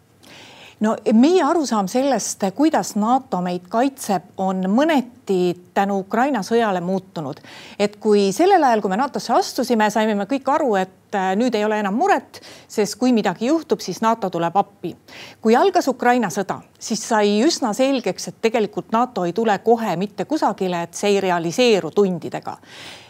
no 0.80 0.94
meie 1.12 1.42
arusaam 1.42 1.88
sellest, 1.90 2.44
kuidas 2.56 2.94
NATO 2.98 3.40
meid 3.44 3.66
kaitseb, 3.70 4.32
on 4.38 4.66
mõneti 4.72 5.40
tänu 5.74 5.98
Ukraina 6.04 6.42
sõjale 6.46 6.80
muutunud. 6.80 7.40
et 7.78 7.96
kui 7.96 8.32
sellel 8.32 8.64
ajal, 8.64 8.80
kui 8.80 8.90
me 8.90 8.96
NATO-sse 8.96 9.32
astusime, 9.34 9.90
saime 9.90 10.14
me 10.14 10.24
kõik 10.24 10.48
aru, 10.54 10.74
et 10.76 11.14
äh, 11.14 11.34
nüüd 11.36 11.54
ei 11.54 11.64
ole 11.64 11.80
enam 11.80 11.94
muret, 11.94 12.40
sest 12.68 12.98
kui 12.98 13.12
midagi 13.12 13.46
juhtub, 13.46 13.80
siis 13.80 14.00
NATO 14.02 14.30
tuleb 14.30 14.56
appi. 14.56 14.96
kui 15.40 15.56
algas 15.56 15.88
Ukraina 15.88 16.28
sõda, 16.28 16.60
siis 16.78 17.02
sai 17.08 17.40
üsna 17.44 17.72
selgeks, 17.72 18.28
et 18.28 18.40
tegelikult 18.42 18.92
NATO 18.92 19.24
ei 19.24 19.32
tule 19.32 19.58
kohe 19.58 19.96
mitte 19.96 20.24
kusagile, 20.24 20.82
et 20.82 20.94
see 20.94 21.16
ei 21.16 21.20
realiseeru 21.20 21.90
tundidega 21.90 22.58
Eh, 22.58 23.07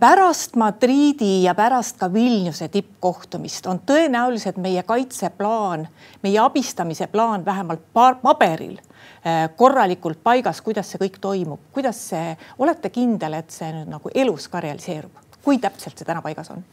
pärast 0.00 0.56
Madriidi 0.56 1.42
ja 1.42 1.54
pärast 1.54 1.98
ka 2.00 2.12
Vilniuse 2.12 2.68
tippkohtumist 2.72 3.66
on 3.66 3.82
tõenäoliselt 3.86 4.56
meie 4.56 4.82
kaitseplaan, 4.82 5.84
meie 6.22 6.38
abistamise 6.40 7.06
plaan 7.12 7.44
vähemalt 7.44 7.84
paberil 8.22 8.78
eh, 8.78 9.50
korralikult 9.56 10.22
paigas, 10.24 10.62
kuidas 10.64 10.88
see 10.88 11.02
kõik 11.04 11.20
toimub, 11.20 11.68
kuidas 11.72 12.00
see, 12.14 12.32
olete 12.58 12.88
kindel, 12.94 13.36
et 13.36 13.52
see 13.52 13.68
nüüd 13.76 13.92
nagu 13.92 14.12
elus 14.14 14.48
ka 14.48 14.64
realiseerub, 14.64 15.20
kui 15.44 15.60
täpselt 15.60 16.00
see 16.00 16.08
täna 16.08 16.24
paigas 16.24 16.48
on? 16.56 16.64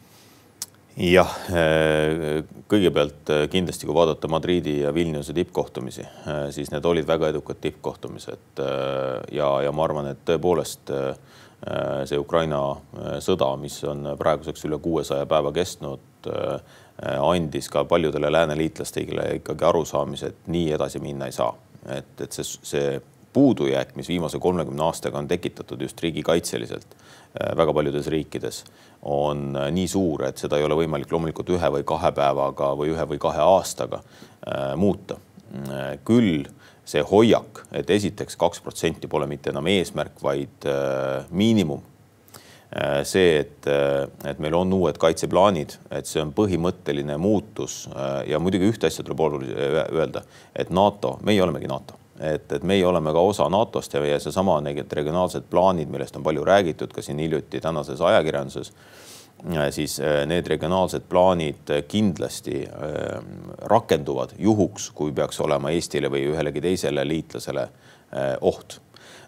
jah, 0.95 1.35
eh, 1.51 2.45
kõigepealt 2.71 3.35
kindlasti, 3.51 3.83
kui 3.83 3.95
vaadata 3.95 4.31
Madriidi 4.31 4.79
ja 4.85 4.95
Vilniuse 4.95 5.35
tippkohtumisi, 5.35 6.07
siis 6.55 6.71
need 6.71 6.85
olid 6.87 7.07
väga 7.07 7.35
edukad 7.35 7.59
tippkohtumised 7.59 8.63
ja, 9.35 9.55
ja 9.67 9.75
ma 9.75 9.83
arvan, 9.83 10.13
et 10.15 10.23
tõepoolest 10.23 10.95
see 12.05 12.19
Ukraina 12.21 12.59
äh, 12.71 13.17
sõda, 13.23 13.49
mis 13.57 13.79
on 13.89 14.11
praeguseks 14.19 14.67
üle 14.67 14.77
kuuesaja 14.81 15.25
päeva 15.29 15.51
kestnud, 15.55 16.29
äh, 16.29 16.75
andis 17.19 17.67
ka 17.73 17.83
paljudele 17.89 18.31
lääneliitlastele 18.31 19.27
ikkagi 19.41 19.65
arusaamise, 19.67 20.31
et 20.31 20.47
nii 20.53 20.71
edasi 20.77 21.01
minna 21.03 21.29
ei 21.29 21.35
saa. 21.35 21.53
et, 21.91 22.21
et 22.21 22.33
see, 22.33 22.45
see 22.65 23.01
puudujääk, 23.33 23.91
mis 23.95 24.07
viimase 24.09 24.39
kolmekümne 24.41 24.81
aastaga 24.83 25.19
on 25.19 25.27
tekitatud 25.27 25.81
just 25.81 26.01
riigikaitseliselt 26.01 26.95
väga 27.57 27.73
paljudes 27.73 28.07
riikides, 28.07 28.63
on 29.11 29.51
nii 29.75 29.87
suur, 29.91 30.23
et 30.25 30.39
seda 30.39 30.57
ei 30.57 30.63
ole 30.65 30.77
võimalik 30.79 31.11
loomulikult 31.11 31.51
ühe 31.53 31.69
või 31.75 31.83
kahe 31.85 32.09
päevaga 32.15 32.71
või 32.79 32.93
ühe 32.95 33.05
või 33.11 33.19
kahe 33.21 33.43
aastaga 33.43 33.99
muuta. 34.79 35.19
küll 36.07 36.47
see 36.85 37.01
hoiak, 37.05 37.65
et 37.73 37.89
esiteks 37.89 38.37
kaks 38.39 38.61
protsenti 38.61 39.09
pole 39.09 39.27
mitte 39.29 39.51
enam 39.53 39.67
eesmärk, 39.71 40.21
vaid 40.23 40.67
äh, 40.69 41.25
miinimum 41.31 41.81
äh,. 41.81 43.01
see, 43.03 43.39
et, 43.41 43.67
äh, 43.67 44.05
et 44.29 44.39
meil 44.39 44.55
on 44.57 44.73
uued 44.77 44.99
kaitseplaanid, 45.01 45.77
et 45.97 46.09
see 46.09 46.21
on 46.21 46.33
põhimõtteline 46.37 47.17
muutus 47.21 47.85
äh, 47.89 48.23
ja 48.31 48.39
muidugi 48.39 48.69
ühte 48.69 48.91
asja 48.91 49.05
tuleb 49.05 49.25
oluline 49.27 49.85
öelda, 49.89 50.25
et 50.55 50.69
NATO, 50.69 51.17
meie 51.25 51.43
olemegi 51.43 51.71
NATO 51.71 52.01
et, 52.19 52.51
et 52.51 52.63
meie 52.63 52.85
oleme 52.87 53.11
ka 53.11 53.19
osa 53.19 53.47
NATO-st 53.51 53.97
ja, 53.97 54.03
ja 54.13 54.19
seesama 54.23 54.59
need 54.63 54.93
regionaalsed 54.99 55.49
plaanid, 55.51 55.89
millest 55.91 56.15
on 56.15 56.23
palju 56.23 56.45
räägitud 56.47 56.93
ka 56.95 57.03
siin 57.03 57.19
hiljuti 57.19 57.59
tänases 57.63 58.01
ajakirjanduses 58.01 58.71
siis 59.69 59.99
äh, 59.99 60.23
need 60.27 60.47
regionaalsed 60.47 61.05
plaanid 61.09 61.69
kindlasti 61.87 62.63
äh, 62.65 63.19
rakenduvad 63.69 64.33
juhuks, 64.39 64.89
kui 64.91 65.13
peaks 65.13 65.39
olema 65.41 65.71
Eestile 65.71 66.09
või 66.09 66.25
ühelegi 66.31 66.63
teisele 66.63 67.05
liitlasele 67.07 67.67
äh, 67.67 68.33
oht. 68.41 68.79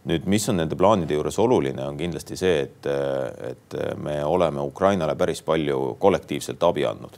nüüd, 0.07 0.25
mis 0.25 0.49
on 0.49 0.55
nende 0.61 0.75
plaanide 0.79 1.13
juures 1.13 1.37
oluline, 1.43 1.83
on 1.83 1.97
kindlasti 1.99 2.37
see, 2.39 2.61
et, 2.63 2.85
et 3.43 3.73
me 3.99 4.21
oleme 4.23 4.61
Ukrainale 4.63 5.15
päris 5.19 5.41
palju 5.43 5.97
kollektiivselt 5.99 6.63
abi 6.63 6.85
andnud 6.87 7.17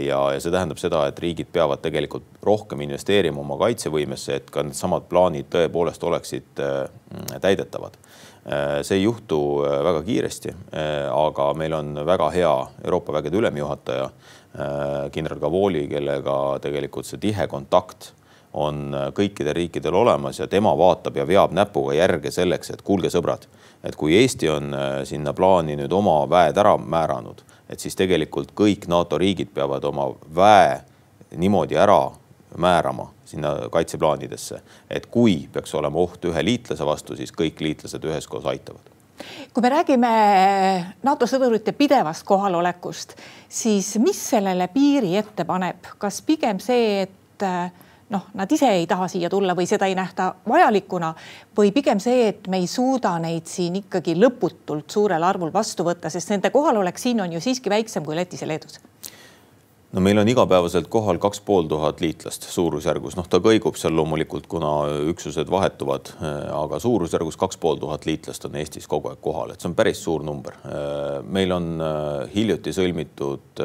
ja, 0.00 0.20
ja 0.32 0.40
see 0.40 0.48
tähendab 0.48 0.80
seda, 0.80 1.02
et 1.10 1.18
riigid 1.20 1.50
peavad 1.52 1.82
tegelikult 1.84 2.40
rohkem 2.42 2.80
investeerima 2.86 3.42
oma 3.42 3.58
kaitsevõimesse, 3.60 4.38
et 4.40 4.48
ka 4.50 4.64
needsamad 4.64 5.04
plaanid 5.10 5.50
tõepoolest 5.52 6.06
oleksid 6.08 6.64
täidetavad 7.44 7.98
Äh, 7.98 8.07
see 8.82 8.96
ei 8.96 9.02
juhtu 9.02 9.64
äh, 9.64 9.84
väga 9.84 10.02
kiiresti, 10.02 10.48
äh, 10.72 11.08
aga 11.12 11.52
meil 11.54 11.72
on 11.76 11.94
väga 12.06 12.30
hea 12.30 12.52
Euroopa 12.84 13.12
vägede 13.18 13.36
ülemjuhataja, 13.36 14.10
kindral 15.12 15.38
Kavoli, 15.38 15.84
kellega 15.86 16.34
tegelikult 16.64 17.06
see 17.06 17.20
tihe 17.20 17.44
kontakt 17.46 18.08
on 18.58 18.94
kõikidel 19.14 19.52
riikidel 19.54 19.94
olemas 19.94 20.40
ja 20.40 20.48
tema 20.50 20.72
vaatab 20.74 21.20
ja 21.20 21.26
veab 21.28 21.52
näpuga 21.54 21.92
järge 21.94 22.32
selleks, 22.34 22.72
et 22.72 22.82
kuulge, 22.82 23.10
sõbrad, 23.12 23.44
et 23.84 23.94
kui 23.94 24.16
Eesti 24.18 24.48
on 24.50 24.72
sinna 25.06 25.34
plaani 25.36 25.76
nüüd 25.78 25.92
oma 25.94 26.16
väed 26.32 26.58
ära 26.58 26.72
määranud, 26.80 27.44
et 27.68 27.78
siis 27.78 27.94
tegelikult 27.94 28.56
kõik 28.56 28.88
NATO 28.88 29.20
riigid 29.20 29.52
peavad 29.54 29.84
oma 29.84 30.08
väe 30.34 30.80
niimoodi 31.36 31.78
ära 31.78 32.00
määrama 32.56 33.10
sinna 33.28 33.54
kaitseplaanidesse, 33.72 34.60
et 34.90 35.08
kui 35.12 35.42
peaks 35.52 35.74
olema 35.78 36.00
oht 36.00 36.24
ühe 36.30 36.44
liitlase 36.44 36.86
vastu, 36.86 37.16
siis 37.18 37.34
kõik 37.34 37.60
liitlased 37.64 38.04
üheskoos 38.08 38.46
aitavad. 38.48 38.94
Kui 39.52 39.62
me 39.64 39.70
räägime 39.72 40.10
NATO 41.02 41.26
sõdurite 41.26 41.74
pidevast 41.74 42.22
kohalolekust, 42.26 43.16
siis 43.48 43.96
mis 43.98 44.20
sellele 44.30 44.68
piiri 44.72 45.16
ette 45.18 45.44
paneb, 45.48 45.90
kas 45.98 46.20
pigem 46.22 46.60
see, 46.62 47.02
et 47.02 47.46
noh, 48.14 48.28
nad 48.38 48.52
ise 48.54 48.70
ei 48.78 48.86
taha 48.88 49.08
siia 49.10 49.30
tulla 49.32 49.56
või 49.58 49.66
seda 49.68 49.88
ei 49.90 49.96
nähta 49.98 50.30
vajalikuna 50.48 51.12
või 51.58 51.72
pigem 51.74 52.00
see, 52.00 52.28
et 52.30 52.48
me 52.48 52.62
ei 52.62 52.70
suuda 52.70 53.16
neid 53.22 53.50
siin 53.50 53.80
ikkagi 53.82 54.14
lõputult 54.16 54.88
suurel 54.94 55.26
arvul 55.26 55.52
vastu 55.52 55.84
võtta, 55.86 56.10
sest 56.10 56.30
nende 56.32 56.54
kohalolek 56.54 56.98
siin 56.98 57.20
on 57.26 57.34
ju 57.34 57.42
siiski 57.42 57.72
väiksem 57.74 58.06
kui 58.06 58.16
Lätis 58.16 58.46
ja 58.46 58.48
Leedus 58.48 58.80
no 59.92 60.02
meil 60.04 60.18
on 60.20 60.28
igapäevaselt 60.28 60.88
kohal 60.92 61.18
kaks 61.20 61.40
pool 61.44 61.68
tuhat 61.68 62.02
liitlast 62.04 62.44
suurusjärgus, 62.52 63.16
noh, 63.16 63.28
ta 63.30 63.40
kõigub 63.44 63.78
seal 63.80 63.96
loomulikult, 63.96 64.46
kuna 64.50 64.72
üksused 65.12 65.48
vahetuvad, 65.52 66.12
aga 66.52 66.80
suurusjärgus 66.82 67.38
kaks 67.40 67.60
pool 67.60 67.80
tuhat 67.80 68.04
liitlast 68.08 68.44
on 68.48 68.58
Eestis 68.60 68.88
kogu 68.90 69.12
aeg 69.12 69.22
kohal, 69.24 69.54
et 69.54 69.64
see 69.64 69.70
on 69.70 69.76
päris 69.78 70.02
suur 70.04 70.24
number. 70.24 70.58
meil 71.24 71.52
on 71.56 71.74
äh, 71.80 72.28
hiljuti 72.34 72.74
sõlmitud 72.76 73.64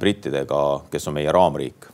brittidega, 0.00 0.60
kes 0.92 1.06
on 1.08 1.14
meie 1.16 1.32
raamriik, 1.32 1.86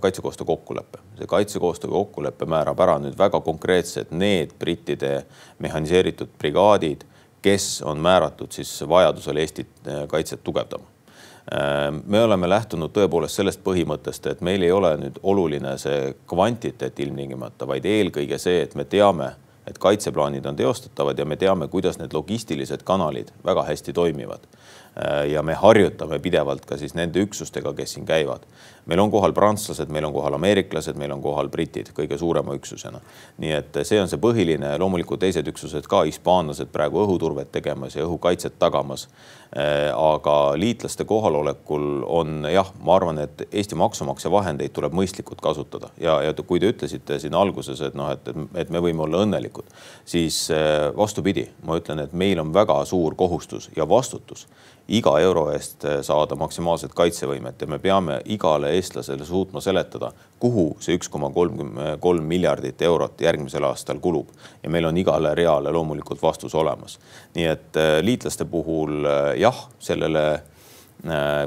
kaitsekoostöö 0.00 0.46
kokkulepe. 0.46 0.98
see 1.18 1.26
kaitsekoostöö 1.26 1.90
kokkulepe 1.90 2.44
määrab 2.44 2.80
ära 2.80 2.98
nüüd 2.98 3.16
väga 3.18 3.40
konkreetsed 3.40 4.10
need 4.10 4.52
brittide 4.58 5.24
mehhaniseeritud 5.58 6.34
brigaadid, 6.38 7.06
kes 7.42 7.82
on 7.86 7.98
määratud 7.98 8.52
siis 8.52 8.82
vajadusel 8.88 9.36
Eestit 9.36 9.70
kaitset 10.08 10.44
tugevdama 10.44 10.92
me 12.06 12.20
oleme 12.22 12.48
lähtunud 12.48 12.92
tõepoolest 12.94 13.40
sellest 13.40 13.62
põhimõttest, 13.64 14.28
et 14.30 14.42
meil 14.46 14.62
ei 14.62 14.72
ole 14.72 14.92
nüüd 15.00 15.18
oluline 15.26 15.74
see 15.78 16.12
kvantiteet 16.30 17.00
ilmtingimata, 17.02 17.66
vaid 17.66 17.86
eelkõige 17.88 18.38
see, 18.38 18.60
et 18.62 18.76
me 18.78 18.84
teame, 18.86 19.32
et 19.66 19.78
kaitseplaanid 19.78 20.46
on 20.46 20.58
teostatavad 20.58 21.18
ja 21.18 21.26
me 21.26 21.36
teame, 21.38 21.68
kuidas 21.70 21.98
need 21.98 22.14
logistilised 22.14 22.82
kanalid 22.86 23.34
väga 23.44 23.66
hästi 23.66 23.92
toimivad. 23.92 24.46
ja 25.28 25.42
me 25.42 25.54
harjutame 25.54 26.18
pidevalt 26.18 26.66
ka 26.68 26.76
siis 26.76 26.92
nende 26.94 27.22
üksustega, 27.24 27.72
kes 27.74 27.94
siin 27.94 28.06
käivad 28.06 28.42
meil 28.86 29.00
on 29.00 29.10
kohal 29.10 29.32
prantslased, 29.32 29.90
meil 29.92 30.04
on 30.04 30.14
kohal 30.14 30.34
ameeriklased, 30.38 30.96
meil 30.98 31.12
on 31.14 31.22
kohal 31.22 31.50
britid 31.52 31.92
kõige 31.94 32.18
suurema 32.18 32.56
üksusena. 32.58 33.00
nii 33.38 33.52
et 33.58 33.78
see 33.86 34.00
on 34.00 34.10
see 34.10 34.20
põhiline, 34.22 34.74
loomulikult 34.78 35.22
teised 35.22 35.46
üksused 35.48 35.86
ka, 35.90 36.02
hispaanlased 36.08 36.72
praegu 36.72 37.04
õhuturvet 37.04 37.52
tegemas 37.52 37.96
ja 37.96 38.06
õhukaitset 38.06 38.58
tagamas. 38.58 39.08
Äh, 39.52 39.90
aga 39.92 40.54
liitlaste 40.56 41.04
kohalolekul 41.04 42.06
on 42.08 42.46
jah, 42.48 42.70
ma 42.80 42.94
arvan, 42.96 43.18
et 43.20 43.42
Eesti 43.52 43.76
maksumaksja 43.76 44.30
vahendeid 44.32 44.72
tuleb 44.72 44.94
mõistlikult 44.96 45.42
kasutada 45.44 45.90
ja, 46.00 46.14
ja 46.24 46.32
kui 46.32 46.60
te 46.60 46.70
ütlesite 46.72 47.18
siin 47.20 47.36
alguses, 47.36 47.82
et 47.84 47.92
noh, 47.94 48.08
et, 48.14 48.30
et 48.56 48.72
me 48.72 48.80
võime 48.80 49.04
olla 49.04 49.20
õnnelikud, 49.26 49.68
siis 50.08 50.46
äh, 50.56 50.88
vastupidi, 50.96 51.50
ma 51.68 51.76
ütlen, 51.76 52.00
et 52.00 52.16
meil 52.16 52.40
on 52.40 52.54
väga 52.54 52.78
suur 52.88 53.12
kohustus 53.18 53.68
ja 53.76 53.84
vastutus 53.88 54.46
iga 54.88 55.14
euro 55.20 55.46
eest 55.52 55.84
eh, 55.84 56.00
saada 56.02 56.36
maksimaalset 56.38 56.94
kaitsevõimet 56.96 57.60
ja 57.62 57.68
me 57.70 57.78
peame 57.82 58.18
igale 58.34 58.71
eestlasele 58.72 59.24
suutma 59.24 59.60
seletada, 59.60 60.12
kuhu 60.40 60.66
see 60.80 60.96
üks 60.98 61.10
koma 61.12 61.30
kolmkümmend 61.34 62.00
kolm 62.02 62.28
miljardit 62.28 62.82
eurot 62.82 63.20
järgmisel 63.20 63.64
aastal 63.68 64.00
kulub. 64.00 64.28
ja 64.62 64.70
meil 64.70 64.84
on 64.84 64.96
igale 64.96 65.34
reale 65.34 65.70
loomulikult 65.70 66.22
vastus 66.22 66.54
olemas. 66.54 66.98
nii 67.34 67.46
et 67.46 67.76
eh, 67.76 67.98
liitlaste 68.02 68.44
puhul 68.44 69.04
eh, 69.04 69.40
jah, 69.40 69.68
sellele 69.78 70.42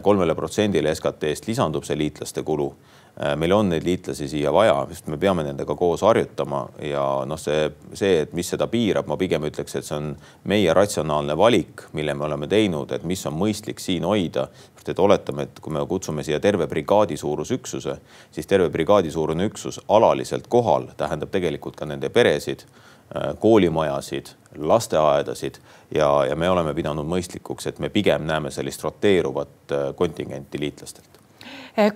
kolmele 0.03 0.34
protsendile 0.36 0.91
SKT-st 0.91 1.48
lisandub 1.48 1.86
see 1.88 1.96
liitlaste 1.96 2.41
kulu 2.44 2.65
Äh, 2.75 2.95
meil 3.39 3.53
on 3.55 3.69
neid 3.72 3.86
liitlasi 3.88 4.27
siia 4.27 4.51
vaja, 4.53 4.75
sest 4.91 5.07
me 5.07 5.17
peame 5.17 5.45
nendega 5.45 5.75
koos 5.79 6.01
harjutama 6.03 6.65
ja 6.84 7.03
noh, 7.27 7.39
see, 7.39 7.69
see, 7.95 8.19
et 8.25 8.34
mis 8.36 8.50
seda 8.51 8.67
piirab, 8.67 9.07
ma 9.07 9.15
pigem 9.19 9.45
ütleks, 9.48 9.77
et 9.79 9.88
see 9.88 9.95
on 9.95 10.10
meie 10.51 10.74
ratsionaalne 10.75 11.38
valik, 11.39 11.86
mille 11.95 12.13
me 12.13 12.27
oleme 12.27 12.50
teinud, 12.51 12.91
et 12.91 13.07
mis 13.07 13.24
on 13.29 13.38
mõistlik 13.39 13.79
siin 13.79 14.03
hoida. 14.03 14.50
sest 14.75 14.91
et 14.91 15.00
oletame, 15.00 15.48
et 15.48 15.63
kui 15.63 15.74
me 15.74 15.86
kutsume 15.88 16.24
siia 16.27 16.41
terve 16.43 16.67
brigaadi 16.67 17.15
suurusüksuse, 17.17 17.98
siis 18.31 18.48
terve 18.48 18.69
brigaadi 18.69 19.12
suurune 19.12 19.48
üksus 19.48 19.79
alaliselt 19.88 20.48
kohal 20.48 20.91
tähendab 20.98 21.31
tegelikult 21.31 21.75
ka 21.79 21.86
nende 21.86 22.10
peresid 22.10 22.65
äh, 22.67 23.31
koolimajasid, 23.39 24.36
lasteaedasid 24.60 25.62
ja, 25.95 26.25
ja 26.27 26.36
me 26.36 26.50
oleme 26.50 26.75
pidanud 26.75 27.07
mõistlikuks, 27.07 27.72
et 27.72 27.79
me 27.79 27.89
pigem 27.89 28.27
näeme 28.27 28.51
sellist 28.51 28.84
roteeruvat 28.84 29.72
äh, 29.72 29.93
kontingenti 29.95 30.60
liitlastelt 30.60 31.25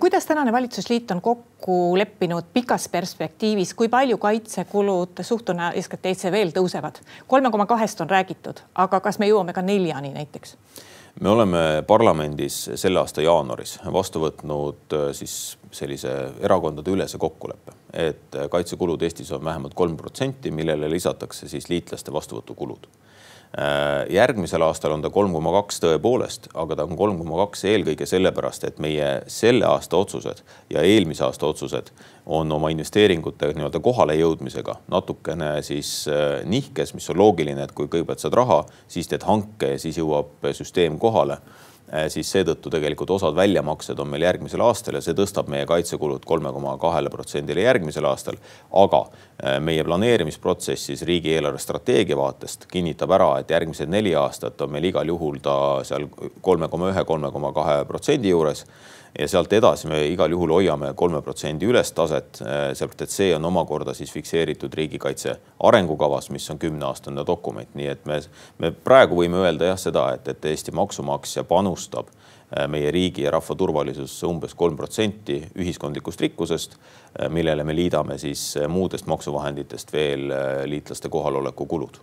kuidas 0.00 0.26
tänane 0.26 0.52
valitsusliit 0.52 1.10
on 1.10 1.20
kokku 1.20 1.98
leppinud 1.98 2.44
pikas 2.52 2.88
perspektiivis, 2.88 3.74
kui 3.74 3.88
palju 3.88 4.18
kaitsekulud 4.18 5.22
suhtuna 5.22 5.72
SKT-sse 5.80 6.32
veel 6.32 6.52
tõusevad? 6.52 7.00
kolme 7.26 7.50
koma 7.50 7.66
kahest 7.66 8.00
on 8.00 8.10
räägitud, 8.10 8.60
aga 8.74 9.00
kas 9.00 9.18
me 9.18 9.28
jõuame 9.28 9.52
ka 9.56 9.62
neljani 9.62 10.12
näiteks? 10.12 10.56
me 11.20 11.28
oleme 11.28 11.82
parlamendis 11.86 12.70
selle 12.74 13.00
aasta 13.00 13.24
jaanuaris 13.24 13.78
vastu 13.92 14.20
võtnud 14.20 14.96
äh, 14.96 15.08
siis 15.16 15.56
sellise 15.72 16.12
erakondade 16.40 16.90
ülese 16.90 17.18
kokkuleppe, 17.18 17.72
et 17.92 18.36
kaitsekulud 18.50 19.02
Eestis 19.02 19.32
on 19.32 19.44
vähemalt 19.44 19.74
kolm 19.74 19.96
protsenti, 19.96 20.50
millele 20.50 20.90
lisatakse 20.90 21.48
siis 21.48 21.68
liitlaste 21.72 22.12
vastuvõtukulud 22.12 22.86
järgmisel 24.10 24.62
aastal 24.62 24.92
on 24.94 25.02
ta 25.02 25.10
kolm 25.10 25.32
koma 25.34 25.50
kaks 25.56 25.80
tõepoolest, 25.82 26.46
aga 26.54 26.76
ta 26.78 26.84
on 26.86 26.94
kolm 26.98 27.16
koma 27.18 27.40
kaks 27.42 27.64
eelkõige 27.66 28.06
sellepärast, 28.06 28.64
et 28.68 28.78
meie 28.78 29.08
selle 29.26 29.66
aasta 29.66 29.98
otsused 29.98 30.44
ja 30.70 30.84
eelmise 30.86 31.24
aasta 31.26 31.48
otsused 31.48 31.90
on 32.30 32.52
oma 32.54 32.70
investeeringute 32.70 33.50
nii-öelda 33.56 33.80
kohale 33.82 34.14
jõudmisega 34.20 34.76
natukene 34.94 35.56
siis 35.66 36.04
äh, 36.06 36.44
nihkes, 36.46 36.94
mis 36.94 37.10
on 37.10 37.18
loogiline, 37.18 37.66
et 37.66 37.74
kui 37.74 37.90
kõigepealt 37.90 38.22
saad 38.22 38.38
raha, 38.38 38.60
siis 38.88 39.10
teed 39.10 39.26
hanke 39.26 39.74
ja 39.74 39.82
siis 39.82 39.98
jõuab 39.98 40.46
süsteem 40.54 41.00
kohale. 41.02 41.40
Äh, 41.40 41.69
siis 42.08 42.28
seetõttu 42.30 42.70
tegelikult 42.70 43.10
osad 43.10 43.34
väljamaksed 43.34 43.98
on 43.98 44.08
meil 44.12 44.22
järgmisel 44.22 44.62
aastal 44.62 44.98
ja 44.98 45.02
see 45.04 45.16
tõstab 45.18 45.48
meie 45.50 45.66
kaitsekulud 45.66 46.24
kolme 46.28 46.52
koma 46.54 46.76
kahele 46.78 47.10
protsendile 47.10 47.64
järgmisel 47.64 48.06
aastal. 48.06 48.38
aga 48.70 49.00
äh, 49.06 49.58
meie 49.60 49.84
planeerimisprotsessis 49.84 51.02
riigieelarve 51.08 51.58
strateegia 51.58 52.16
vaatest 52.16 52.66
kinnitab 52.70 53.10
ära, 53.10 53.32
et 53.40 53.50
järgmised 53.50 53.90
neli 53.90 54.14
aastat 54.14 54.60
on 54.60 54.70
meil 54.70 54.84
igal 54.92 55.08
juhul 55.08 55.40
ta 55.42 55.56
seal 55.84 56.06
kolme 56.40 56.68
koma 56.68 56.92
ühe, 56.92 57.04
kolme 57.04 57.32
koma 57.32 57.52
kahe 57.52 57.84
protsendi 57.84 58.30
juures 58.30 58.66
ja 59.18 59.28
sealt 59.28 59.52
edasi 59.52 59.88
me 59.90 60.00
igal 60.08 60.30
juhul 60.30 60.52
hoiame 60.54 60.92
kolme 60.98 61.22
protsendi 61.22 61.68
üles 61.68 61.92
taset, 61.96 62.40
äh, 62.44 62.70
sellepärast 62.76 63.06
et 63.06 63.14
see 63.14 63.30
on 63.36 63.44
omakorda 63.44 63.94
siis 63.96 64.12
fikseeritud 64.14 64.74
riigikaitse 64.74 65.36
arengukavas, 65.66 66.30
mis 66.30 66.48
on 66.50 66.58
kümneaastane 66.58 67.24
dokument, 67.26 67.74
nii 67.74 67.90
et 67.90 68.06
me, 68.06 68.20
me 68.58 68.70
praegu 68.70 69.18
võime 69.22 69.42
öelda 69.42 69.72
jah 69.72 69.80
seda, 69.80 70.06
et, 70.14 70.28
et 70.28 70.50
Eesti 70.52 70.74
maksumaksja 70.76 71.44
panustab 71.48 72.12
äh, 72.12 72.68
meie 72.70 72.92
riigi 72.94 73.26
ja 73.26 73.34
rahva 73.34 73.56
turvalisusse 73.58 74.28
umbes 74.30 74.54
kolm 74.54 74.78
protsenti 74.78 75.40
ühiskondlikust 75.58 76.22
rikkusest, 76.26 76.78
äh, 76.78 77.28
millele 77.32 77.66
me 77.66 77.76
liidame 77.76 78.18
siis 78.18 78.54
muudest 78.68 79.10
maksuvahenditest 79.10 79.92
veel 79.92 80.30
liitlaste 80.70 81.10
kohaloleku 81.10 81.66
kulud 81.66 82.00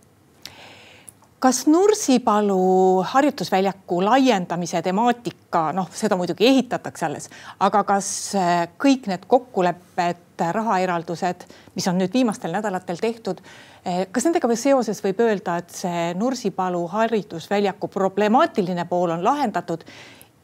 kas 1.38 1.66
Nursipalu 1.66 3.02
harjutusväljaku 3.06 4.04
laiendamise 4.04 4.82
temaatika, 4.82 5.72
noh, 5.72 5.88
seda 5.94 6.16
muidugi 6.18 6.46
ehitatakse 6.46 7.06
alles, 7.06 7.28
aga 7.60 7.84
kas 7.86 8.10
äh, 8.34 8.64
kõik 8.78 9.06
need 9.10 9.26
kokkulepped, 9.30 10.24
rahaeraldused, 10.54 11.46
mis 11.74 11.88
on 11.90 11.98
nüüd 11.98 12.14
viimastel 12.14 12.54
nädalatel 12.54 12.98
tehtud, 13.02 13.42
äh, 13.86 14.04
kas 14.12 14.26
nendega 14.26 14.50
veel 14.50 14.60
seoses 14.60 15.02
võib 15.04 15.22
öelda, 15.22 15.58
et 15.62 15.74
see 15.74 16.08
Nursipalu 16.18 16.84
harjutusväljaku 16.94 17.90
problemaatiline 17.94 18.88
pool 18.90 19.14
on 19.14 19.24
lahendatud 19.24 19.86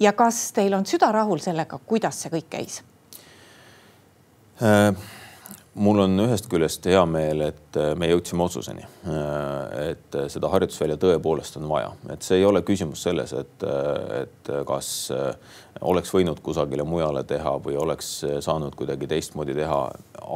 ja 0.01 0.15
kas 0.15 0.47
teil 0.55 0.79
on 0.79 0.87
süda 0.87 1.11
rahul 1.15 1.43
sellega, 1.43 1.79
kuidas 1.87 2.23
see 2.23 2.35
kõik 2.39 2.51
käis 2.55 2.81
äh.? 4.63 5.23
Mul 5.75 5.99
on 6.05 6.21
ühest 6.25 6.47
küljest 6.51 6.87
hea 6.87 7.03
meel, 7.09 7.43
et 7.49 7.79
äh, 7.79 7.93
me 7.99 8.09
jõudsime 8.09 8.45
otsuseni, 8.45 8.85
äh, 9.11 9.91
et 9.91 10.19
äh, 10.19 10.27
seda 10.33 10.51
harjutusvälja 10.53 10.97
tõepoolest 11.03 11.59
on 11.59 11.67
vaja, 11.71 11.91
et 12.15 12.23
see 12.27 12.39
ei 12.41 12.47
ole 12.47 12.63
küsimus 12.67 13.03
selles, 13.07 13.35
et, 13.37 13.67
et 14.21 14.51
kas 14.69 14.89
oleks 15.85 16.13
võinud 16.15 16.41
kusagile 16.45 16.87
mujale 16.87 17.25
teha 17.27 17.57
või 17.63 17.79
oleks 17.81 18.11
saanud 18.45 18.77
kuidagi 18.79 19.09
teistmoodi 19.11 19.57
teha. 19.57 19.81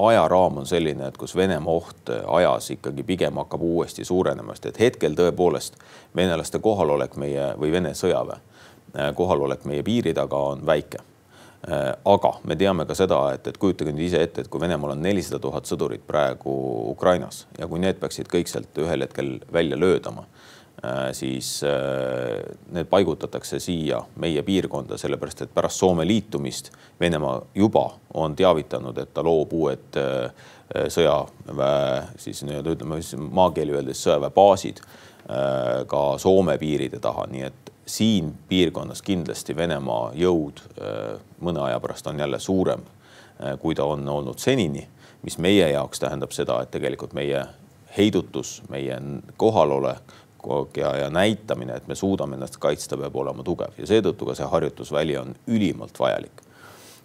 ajaraam 0.08 0.62
on 0.62 0.66
selline, 0.66 1.08
et 1.08 1.16
kus 1.16 1.36
Venemaa 1.36 1.74
oht 1.74 2.10
ajas 2.10 2.70
ikkagi 2.74 3.02
pigem 3.02 3.38
hakkab 3.38 3.62
uuesti 3.62 4.04
suurenema, 4.04 4.56
sest 4.56 4.72
et 4.72 4.80
hetkel 4.86 5.14
tõepoolest 5.18 5.78
venelaste 6.16 6.58
kohalolek 6.58 7.16
meie 7.16 7.52
või 7.58 7.72
Vene 7.72 7.94
sõjaväe 7.94 8.40
kohalolek 9.14 9.66
meie 9.68 9.82
piiri 9.84 10.14
taga 10.16 10.36
on 10.36 10.64
väike 10.66 11.04
aga 11.66 12.32
me 12.46 12.54
teame 12.56 12.86
ka 12.86 12.94
seda, 12.94 13.16
et, 13.34 13.46
et 13.50 13.56
kujutage 13.58 13.90
nüüd 13.90 14.06
ise 14.06 14.20
ette, 14.22 14.44
et 14.44 14.50
kui 14.50 14.60
Venemaal 14.62 14.94
on 14.94 15.00
nelisada 15.02 15.40
tuhat 15.42 15.66
sõdurit 15.66 16.04
praegu 16.06 16.52
Ukrainas 16.92 17.46
ja 17.58 17.66
kui 17.66 17.82
need 17.82 17.98
peaksid 17.98 18.30
kõik 18.30 18.50
sealt 18.50 18.78
ühel 18.78 19.02
hetkel 19.02 19.32
välja 19.52 19.76
löödama, 19.76 20.22
äh, 20.84 21.08
siis 21.18 21.56
äh, 21.66 22.38
need 22.70 22.86
paigutatakse 22.90 23.58
siia 23.60 23.98
meie 24.22 24.44
piirkonda, 24.46 25.00
sellepärast 25.02 25.42
et 25.48 25.54
pärast 25.54 25.82
Soome 25.82 26.06
liitumist 26.06 26.70
Venemaa 27.00 27.40
juba 27.58 27.88
on 28.14 28.38
teavitanud, 28.38 29.02
et 29.02 29.10
ta 29.14 29.26
loob 29.26 29.52
uued 29.58 29.98
sõjaväe 30.68 32.20
siis 32.20 32.42
nii-öelda 32.44 32.74
ütleme 32.76 33.00
maakeeli 33.34 33.72
öeldes 33.72 34.02
sõjaväebaasid 34.04 34.82
ka 35.88 36.02
Soome 36.22 36.54
piiride 36.60 37.00
taha, 37.02 37.26
nii 37.32 37.46
et 37.48 37.72
siin 37.88 38.34
piirkonnas 38.48 39.02
kindlasti 39.02 39.56
Venemaa 39.56 40.12
jõud 40.14 40.60
äh, 40.60 41.18
mõne 41.40 41.62
aja 41.64 41.80
pärast 41.80 42.06
on 42.06 42.20
jälle 42.20 42.38
suurem, 42.40 42.84
äh, 43.40 43.56
kui 43.58 43.74
ta 43.74 43.84
on 43.88 44.08
olnud 44.08 44.38
senini, 44.38 44.84
mis 45.22 45.38
meie 45.38 45.70
jaoks 45.72 46.00
tähendab 46.04 46.34
seda, 46.36 46.60
et 46.62 46.70
tegelikult 46.70 47.16
meie 47.16 47.44
heidutus, 47.96 48.58
meie 48.68 49.00
kohalolek 49.36 50.14
ja, 50.76 50.92
ja 50.96 51.08
näitamine, 51.10 51.76
et 51.76 51.88
me 51.88 51.96
suudame 51.98 52.36
ennast 52.36 52.60
kaitsta, 52.60 52.96
peab 53.00 53.16
olema 53.16 53.42
tugev 53.44 53.80
ja 53.80 53.88
seetõttu 53.88 54.28
ka 54.28 54.36
see 54.38 54.52
harjutusväli 54.52 55.16
on 55.18 55.34
ülimalt 55.46 55.98
vajalik. 56.00 56.44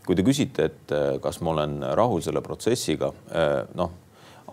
kui 0.06 0.16
te 0.20 0.24
küsite, 0.24 0.66
et 0.68 0.92
äh, 0.92 1.16
kas 1.24 1.40
ma 1.42 1.56
olen 1.56 1.80
rahul 1.96 2.22
selle 2.22 2.42
protsessiga, 2.44 3.14
noh 3.76 4.03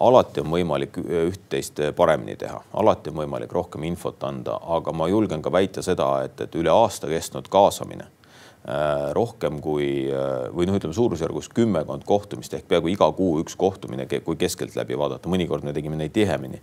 alati 0.00 0.40
on 0.40 0.52
võimalik 0.54 0.96
üht-teist 1.00 1.80
paremini 1.96 2.36
teha, 2.40 2.60
alati 2.80 3.12
on 3.12 3.20
võimalik 3.20 3.52
rohkem 3.52 3.84
infot 3.88 4.22
anda, 4.24 4.56
aga 4.76 4.94
ma 4.96 5.08
julgen 5.10 5.42
ka 5.44 5.52
väita 5.52 5.84
seda, 5.84 6.08
et, 6.24 6.40
et 6.40 6.56
üle 6.56 6.72
aasta 6.72 7.10
kestnud 7.10 7.50
kaasamine 7.52 8.06
äh, 8.06 9.10
rohkem 9.16 9.60
kui 9.64 10.08
või 10.54 10.68
noh, 10.68 10.78
ütleme 10.80 10.96
suurusjärgus 10.96 11.50
kümmekond 11.54 12.06
kohtumist 12.08 12.54
ehk 12.56 12.68
peaaegu 12.70 12.92
iga 12.92 13.10
kuu 13.16 13.40
üks 13.44 13.58
kohtumine, 13.60 14.08
kui 14.08 14.38
keskeltläbi 14.40 14.98
vaadata, 14.98 15.32
mõnikord 15.32 15.66
me 15.66 15.76
tegime 15.76 16.00
neid 16.00 16.16
tihemini. 16.16 16.62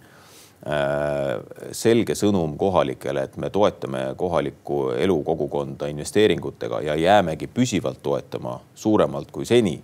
Äh, 0.65 1.37
selge 1.77 2.15
sõnum 2.17 2.55
kohalikele, 2.57 3.27
et 3.27 3.35
me 3.37 3.51
toetame 3.53 4.15
kohalikku 4.17 4.95
elukogukonda 4.97 5.85
investeeringutega 5.93 6.81
ja 6.81 6.95
jäämegi 6.97 7.45
püsivalt 7.53 8.01
toetama 8.01 8.55
suuremalt 8.75 9.29
kui 9.31 9.45
seni 9.45 9.75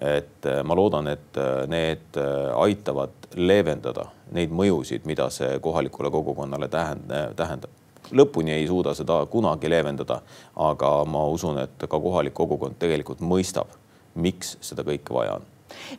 et 0.00 0.46
äh, 0.46 0.62
ma 0.64 0.76
loodan, 0.76 1.08
et 1.10 1.36
äh, 1.36 1.66
need 1.70 2.16
äh, 2.16 2.52
aitavad 2.56 3.28
leevendada 3.36 4.06
neid 4.32 4.52
mõjusid, 4.54 5.06
mida 5.08 5.28
see 5.32 5.58
kohalikule 5.64 6.10
kogukonnale 6.12 6.68
tähendab 6.68 7.70
lõpuni 8.08 8.54
ei 8.54 8.66
suuda 8.68 8.94
seda 8.96 9.18
kunagi 9.28 9.68
leevendada, 9.68 10.20
aga 10.64 10.90
ma 11.04 11.26
usun, 11.28 11.58
et 11.60 11.82
ka 11.88 12.00
kohalik 12.00 12.32
kogukond 12.36 12.78
tegelikult 12.80 13.20
mõistab, 13.20 13.72
miks 14.16 14.54
seda 14.64 14.84
kõike 14.84 15.12
vaja 15.12 15.34
on. 15.36 15.44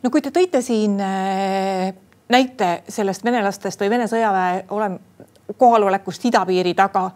no 0.02 0.10
kui 0.10 0.22
te 0.22 0.32
tõite 0.34 0.62
siin 0.62 0.96
näite 0.98 2.70
sellest 2.88 3.24
venelastest 3.24 3.82
või 3.82 3.92
Vene 3.94 4.08
sõjaväe 4.10 4.64
olem-, 4.74 4.98
kohalolekust 5.58 6.26
idapiiri 6.30 6.74
taga 6.74 7.10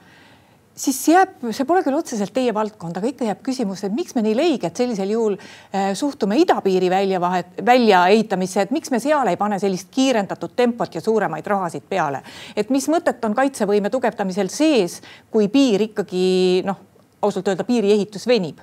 siis 0.77 0.99
jääb, 1.09 1.37
see 1.55 1.67
pole 1.69 1.83
küll 1.87 1.97
otseselt 1.97 2.33
teie 2.35 2.55
valdkond, 2.55 2.99
aga 2.99 3.11
ikka 3.11 3.29
jääb 3.29 3.43
küsimus, 3.47 3.85
et 3.87 3.95
miks 3.95 4.17
me 4.17 4.25
nii 4.27 4.35
leiged 4.37 4.77
sellisel 4.77 5.13
juhul 5.15 5.37
äh, 5.39 5.93
suhtume 5.99 6.39
idapiiri 6.43 6.91
väljavahet, 6.91 7.55
väljaehitamisse, 7.67 8.67
et 8.67 8.75
miks 8.75 8.91
me 8.91 9.01
seal 9.03 9.31
ei 9.31 9.39
pane 9.41 9.59
sellist 9.63 9.93
kiirendatud 9.95 10.57
tempot 10.57 10.95
ja 10.95 11.03
suuremaid 11.05 11.47
rahasid 11.47 11.87
peale. 11.89 12.23
et 12.57 12.71
mis 12.75 12.89
mõtet 12.91 13.23
on 13.25 13.35
kaitsevõime 13.35 13.91
tugevdamisel 13.91 14.51
sees, 14.51 15.01
kui 15.31 15.49
piir 15.49 15.89
ikkagi 15.91 16.63
noh, 16.67 16.81
ausalt 17.23 17.49
öelda 17.49 17.65
piiriehitus 17.65 18.27
venib 18.27 18.61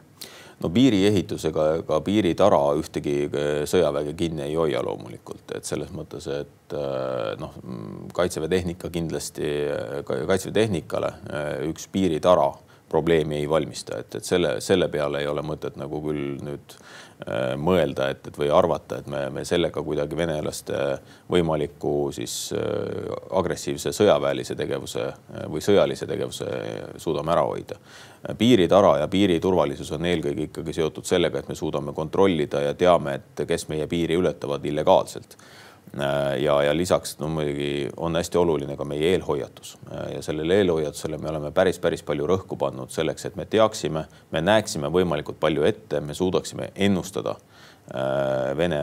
no 0.61 0.69
piiriehitusega 0.73 1.67
ega 1.79 1.99
piiritara 2.05 2.61
ühtegi 2.79 3.15
eh, 3.27 3.51
sõjaväge 3.69 4.15
kinni 4.17 4.45
ei 4.47 4.57
hoia 4.59 4.81
loomulikult, 4.85 5.55
et 5.57 5.67
selles 5.67 5.91
mõttes, 5.95 6.27
et 6.31 6.75
eh, 6.77 7.31
noh, 7.41 7.55
kaitseväe 8.15 8.51
tehnika 8.51 8.91
kindlasti, 8.93 9.53
kaitseväe 10.07 10.57
tehnikale 10.61 11.13
eh, 11.29 11.53
üks 11.71 11.87
piiritara 11.91 12.51
probleemi 12.91 13.39
ei 13.39 13.47
valmista, 13.49 14.01
et, 14.03 14.19
et 14.19 14.27
selle, 14.27 14.57
selle 14.61 14.89
peale 14.91 15.21
ei 15.23 15.29
ole 15.31 15.43
mõtet 15.47 15.77
nagu 15.79 16.01
küll 16.03 16.41
nüüd 16.43 16.75
mõelda, 17.61 18.07
et, 18.09 18.25
et 18.31 18.37
või 18.41 18.47
arvata, 18.49 18.97
et 18.97 19.07
me, 19.13 19.19
me 19.29 19.43
sellega 19.45 19.83
kuidagi 19.85 20.17
venelaste 20.17 20.79
võimaliku 21.29 22.09
siis 22.17 22.49
agressiivse 23.37 23.93
sõjaväelise 23.93 24.57
tegevuse 24.57 25.05
või 25.53 25.61
sõjalise 25.61 26.09
tegevuse 26.09 26.49
suudame 26.97 27.35
ära 27.35 27.45
hoida. 27.45 27.77
Piiritara 28.37 28.97
ja 29.01 29.07
piiri 29.07 29.39
turvalisus 29.39 29.91
on 29.95 30.05
eelkõige 30.05 30.49
ikkagi 30.49 30.73
seotud 30.77 31.07
sellega, 31.09 31.41
et 31.41 31.49
me 31.49 31.55
suudame 31.57 31.93
kontrollida 31.97 32.61
ja 32.67 32.73
teame, 32.77 33.17
et 33.17 33.43
kes 33.47 33.67
meie 33.71 33.87
piiri 33.89 34.19
ületavad 34.21 34.65
illegaalselt. 34.65 35.37
Äh, 35.99 36.37
ja, 36.43 36.63
ja 36.63 36.77
lisaks 36.77 37.17
no 37.19 37.27
muidugi 37.27 37.89
on 37.97 38.15
hästi 38.15 38.37
oluline 38.37 38.77
ka 38.79 38.85
meie 38.87 39.09
eelhoiatus. 39.11 39.73
Äh, 39.91 40.13
ja 40.15 40.21
sellele 40.23 40.61
eelhoiatusele 40.61 41.17
me 41.17 41.29
oleme 41.29 41.51
päris, 41.51 41.81
päris 41.83 42.03
palju 42.07 42.27
rõhku 42.29 42.55
pannud 42.55 42.93
selleks, 42.93 43.25
et 43.27 43.35
me 43.35 43.45
teaksime, 43.45 44.05
me 44.31 44.41
näeksime 44.41 44.87
võimalikult 44.87 45.41
palju 45.41 45.65
ette, 45.67 45.99
me 45.99 46.15
suudaksime 46.15 46.69
ennustada 46.75 47.35
äh, 47.35 48.53
Vene 48.57 48.79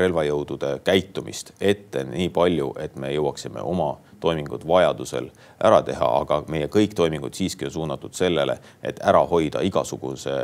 relvajõudude 0.00 0.80
käitumist 0.82 1.52
ette 1.60 2.02
nii 2.08 2.32
palju, 2.34 2.72
et 2.82 2.96
me 2.98 3.12
jõuaksime 3.14 3.62
oma 3.62 3.92
toimingud 4.24 4.64
vajadusel 4.68 5.28
ära 5.64 5.82
teha, 5.84 6.08
aga 6.24 6.40
meie 6.48 6.70
kõik 6.72 6.96
toimingud 6.96 7.36
siiski 7.36 7.68
on 7.68 7.76
suunatud 7.76 8.16
sellele, 8.16 8.56
et 8.82 9.02
ära 9.04 9.20
hoida 9.28 9.62
igasuguse 9.64 10.38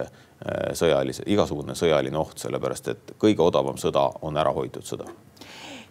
sõjalise, 0.76 1.24
igasugune 1.28 1.74
sõjaline 1.76 2.16
oht, 2.20 2.38
sellepärast 2.40 2.92
et 2.94 3.12
kõige 3.20 3.44
odavam 3.44 3.76
sõda 3.80 4.06
on 4.24 4.40
ära 4.40 4.52
hoitud 4.56 4.86
sõda 4.88 5.08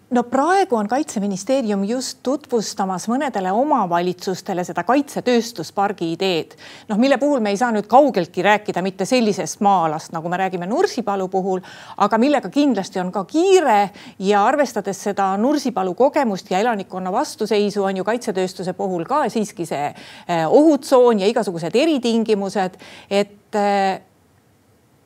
no 0.10 0.24
praegu 0.24 0.76
on 0.76 0.88
Kaitseministeerium 0.90 1.84
just 1.86 2.20
tutvustamas 2.24 3.06
mõnedele 3.12 3.52
omavalitsustele 3.54 4.64
seda 4.66 4.84
kaitsetööstuspargi 4.88 6.12
ideed, 6.16 6.56
noh, 6.90 6.98
mille 7.02 7.20
puhul 7.22 7.44
me 7.44 7.54
ei 7.54 7.60
saa 7.60 7.70
nüüd 7.76 7.88
kaugeltki 7.90 8.44
rääkida 8.46 8.82
mitte 8.86 9.06
sellisest 9.10 9.62
maa-alast, 9.66 10.14
nagu 10.16 10.30
me 10.32 10.40
räägime 10.42 10.70
Nursipalu 10.70 11.30
puhul, 11.30 11.62
aga 11.98 12.22
millega 12.22 12.50
kindlasti 12.54 13.02
on 13.04 13.14
ka 13.14 13.24
kiire 13.30 13.80
ja 14.26 14.44
arvestades 14.46 15.04
seda 15.10 15.30
Nursipalu 15.38 15.94
kogemust 16.00 16.50
ja 16.52 16.60
elanikkonna 16.64 17.14
vastuseisu, 17.14 17.84
on 17.84 18.02
ju 18.02 18.08
kaitsetööstuse 18.08 18.74
puhul 18.74 19.06
ka 19.10 19.28
siiski 19.30 19.68
see 19.70 19.88
eh, 19.90 20.46
ohutsoon 20.48 21.22
ja 21.22 21.30
igasugused 21.30 21.76
eritingimused, 21.76 22.82
et 23.10 23.58
eh, 23.62 24.02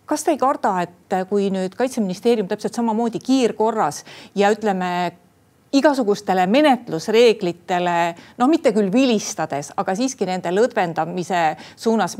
kas 0.05 0.23
te 0.23 0.33
ei 0.33 0.37
karda, 0.37 0.75
et 0.83 1.17
kui 1.29 1.49
nüüd 1.53 1.75
kaitseministeerium 1.79 2.47
täpselt 2.47 2.75
samamoodi 2.75 3.21
kiirkorras 3.23 4.03
ja 4.35 4.51
ütleme 4.53 4.89
igasugustele 5.73 6.45
menetlusreeglitele, 6.47 7.97
noh, 8.37 8.49
mitte 8.49 8.73
küll 8.75 8.91
vilistades, 8.93 9.71
aga 9.77 9.95
siiski 9.97 10.27
nende 10.29 10.51
lõdvendamise 10.53 11.43
suunas 11.73 12.17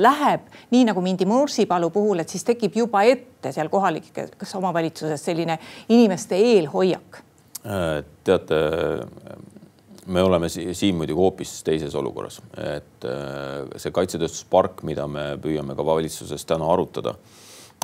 läheb 0.00 0.48
nii 0.72 0.86
nagu 0.88 1.02
mindi 1.04 1.26
Mursipalu 1.28 1.90
puhul, 1.94 2.22
et 2.22 2.32
siis 2.32 2.44
tekib 2.46 2.76
juba 2.80 3.04
ette 3.06 3.52
seal 3.54 3.70
kohalikes 3.70 4.54
omavalitsuses 4.58 5.24
selline 5.30 5.58
inimeste 5.88 6.36
eelhoiak. 6.36 7.20
teate, 8.24 8.56
me 10.06 10.22
oleme 10.22 10.48
siin 10.48 10.96
muidugi 10.96 11.18
hoopis 11.18 11.62
teises 11.64 11.94
olukorras, 11.94 12.40
et 12.60 13.06
äh, 13.08 13.64
see 13.80 13.94
kaitsetööstuspark, 13.94 14.82
mida 14.86 15.06
me 15.08 15.34
püüame 15.42 15.76
ka 15.76 15.86
valitsuses 15.86 16.44
täna 16.48 16.68
arutada, 16.72 17.14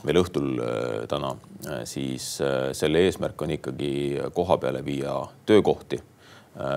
veel 0.04 0.20
õhtul 0.22 0.60
äh, 0.60 0.94
täna, 1.10 1.34
äh, 1.66 1.82
siis 1.88 2.32
selle 2.76 3.04
eesmärk 3.06 3.40
on 3.42 3.56
ikkagi 3.56 3.92
koha 4.36 4.58
peale 4.60 4.84
viia 4.84 5.16
töökohti, 5.48 6.02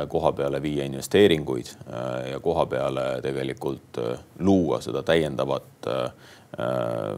koha 0.07 0.29
peale 0.37 0.59
viia 0.61 0.85
investeeringuid 0.85 1.71
ja 2.29 2.37
koha 2.39 2.67
peale 2.69 3.03
tegelikult 3.25 3.97
luua 4.45 4.77
seda 4.85 5.01
täiendavat 5.03 5.89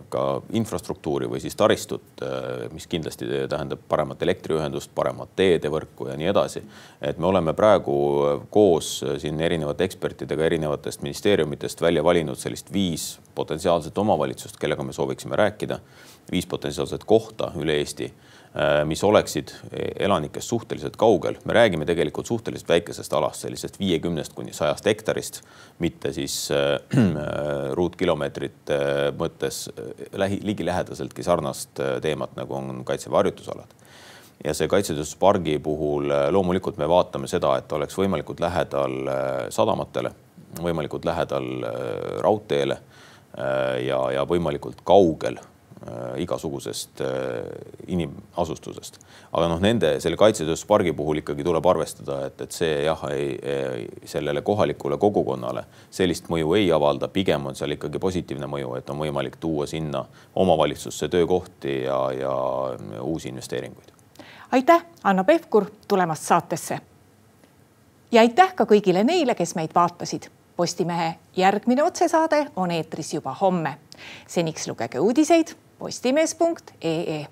ka 0.10 0.42
infrastruktuuri 0.56 1.28
või 1.28 1.42
siis 1.44 1.58
taristut, 1.60 2.04
äh, 2.24 2.70
mis 2.72 2.88
kindlasti 2.88 3.28
tähendab 3.52 3.82
paremat 3.90 4.22
elektriühendust, 4.24 4.94
paremat 4.96 5.34
teedevõrku 5.36 6.08
ja 6.08 6.16
nii 6.16 6.30
edasi. 6.32 6.64
et 7.02 7.18
me 7.18 7.28
oleme 7.28 7.54
praegu 7.54 8.48
koos 8.50 9.04
siin 9.18 9.42
erinevate 9.42 9.84
ekspertidega 9.84 10.46
erinevatest 10.46 11.02
ministeeriumitest 11.02 11.82
välja 11.82 12.04
valinud 12.04 12.38
sellist 12.38 12.74
viis 12.74 13.20
potentsiaalset 13.36 13.98
omavalitsust, 13.98 14.58
kellega 14.58 14.84
me 14.84 14.94
sooviksime 14.94 15.36
rääkida, 15.36 15.80
viis 16.32 16.46
potentsiaalset 16.46 17.04
kohta 17.04 17.52
üle 17.56 17.76
Eesti 17.76 18.14
Äh, 18.14 18.45
mis 18.88 19.04
oleksid 19.04 19.52
elanikest 20.00 20.48
suhteliselt 20.48 20.96
kaugel. 20.96 21.36
me 21.46 21.54
räägime 21.54 21.86
tegelikult 21.86 22.26
suhteliselt 22.26 22.70
väikesest 22.70 23.14
alast, 23.14 23.42
sellisest 23.44 23.80
viiekümnest 23.80 24.34
kuni 24.34 24.54
sajast 24.54 24.86
hektarist, 24.86 25.42
mitte 25.80 26.14
siis 26.14 26.52
äh, 26.52 26.80
ruutkilomeetrite 27.80 28.78
mõttes 29.20 29.66
äh, 29.70 29.90
lähi, 30.14 30.40
ligilähedaseltki 30.44 31.24
sarnast 31.24 31.82
teemat, 32.02 32.36
nagu 32.40 32.56
on 32.56 32.86
kaitseväe 32.88 33.18
harjutusalad 33.20 33.74
ja 34.46 34.54
see 34.56 34.68
kaitsetööstuspargi 34.72 35.58
puhul 35.64 36.12
loomulikult 36.32 36.78
me 36.78 36.88
vaatame 36.88 37.28
seda, 37.28 37.58
et 37.60 37.72
oleks 37.72 37.98
võimalikult 37.98 38.40
lähedal 38.44 38.96
sadamatele, 39.50 40.12
võimalikult 40.62 41.08
lähedal 41.08 41.48
raudteele 42.24 42.78
ja, 43.88 44.00
ja 44.12 44.26
võimalikult 44.28 44.84
kaugel 44.84 45.40
Äh, 45.40 45.55
igasugusest 46.18 47.02
äh, 47.02 47.08
inimasustusest. 47.88 49.00
aga 49.32 49.48
noh, 49.52 49.60
nende 49.62 49.96
selle 50.00 50.18
kaitsetööstuspargi 50.18 50.94
puhul 50.96 51.20
ikkagi 51.20 51.44
tuleb 51.44 51.66
arvestada, 51.68 52.22
et, 52.30 52.40
et 52.42 52.56
see 52.56 52.78
jah, 52.86 53.02
ei, 53.12 53.36
sellele 54.08 54.42
kohalikule 54.46 54.98
kogukonnale 54.98 55.66
sellist 55.92 56.30
mõju 56.32 56.56
ei 56.58 56.72
avalda, 56.72 57.10
pigem 57.12 57.46
on 57.52 57.60
seal 57.60 57.76
ikkagi 57.76 58.00
positiivne 58.00 58.48
mõju, 58.50 58.72
et 58.80 58.90
on 58.90 59.04
võimalik 59.04 59.36
tuua 59.42 59.68
sinna 59.70 60.06
omavalitsusse 60.36 61.10
töökohti 61.12 61.82
ja, 61.84 62.00
ja 62.16 62.38
uusi 63.02 63.30
investeeringuid. 63.30 63.92
aitäh, 64.52 64.86
Anno 65.04 65.24
Pevkur 65.24 65.68
tulemast 65.88 66.24
saatesse. 66.24 66.80
ja 68.12 68.22
aitäh 68.22 68.56
ka 68.56 68.64
kõigile 68.64 69.04
neile, 69.04 69.36
kes 69.36 69.56
meid 69.60 69.76
vaatasid 69.76 70.32
Postimehe 70.56 71.16
järgmine 71.36 71.84
otsesaade 71.84 72.46
on 72.56 72.72
eetris 72.72 73.14
juba 73.14 73.36
homme. 73.42 73.78
seniks 74.28 74.68
lugege 74.68 75.00
uudiseid 75.00 75.65
postimees.ee. 75.80 77.28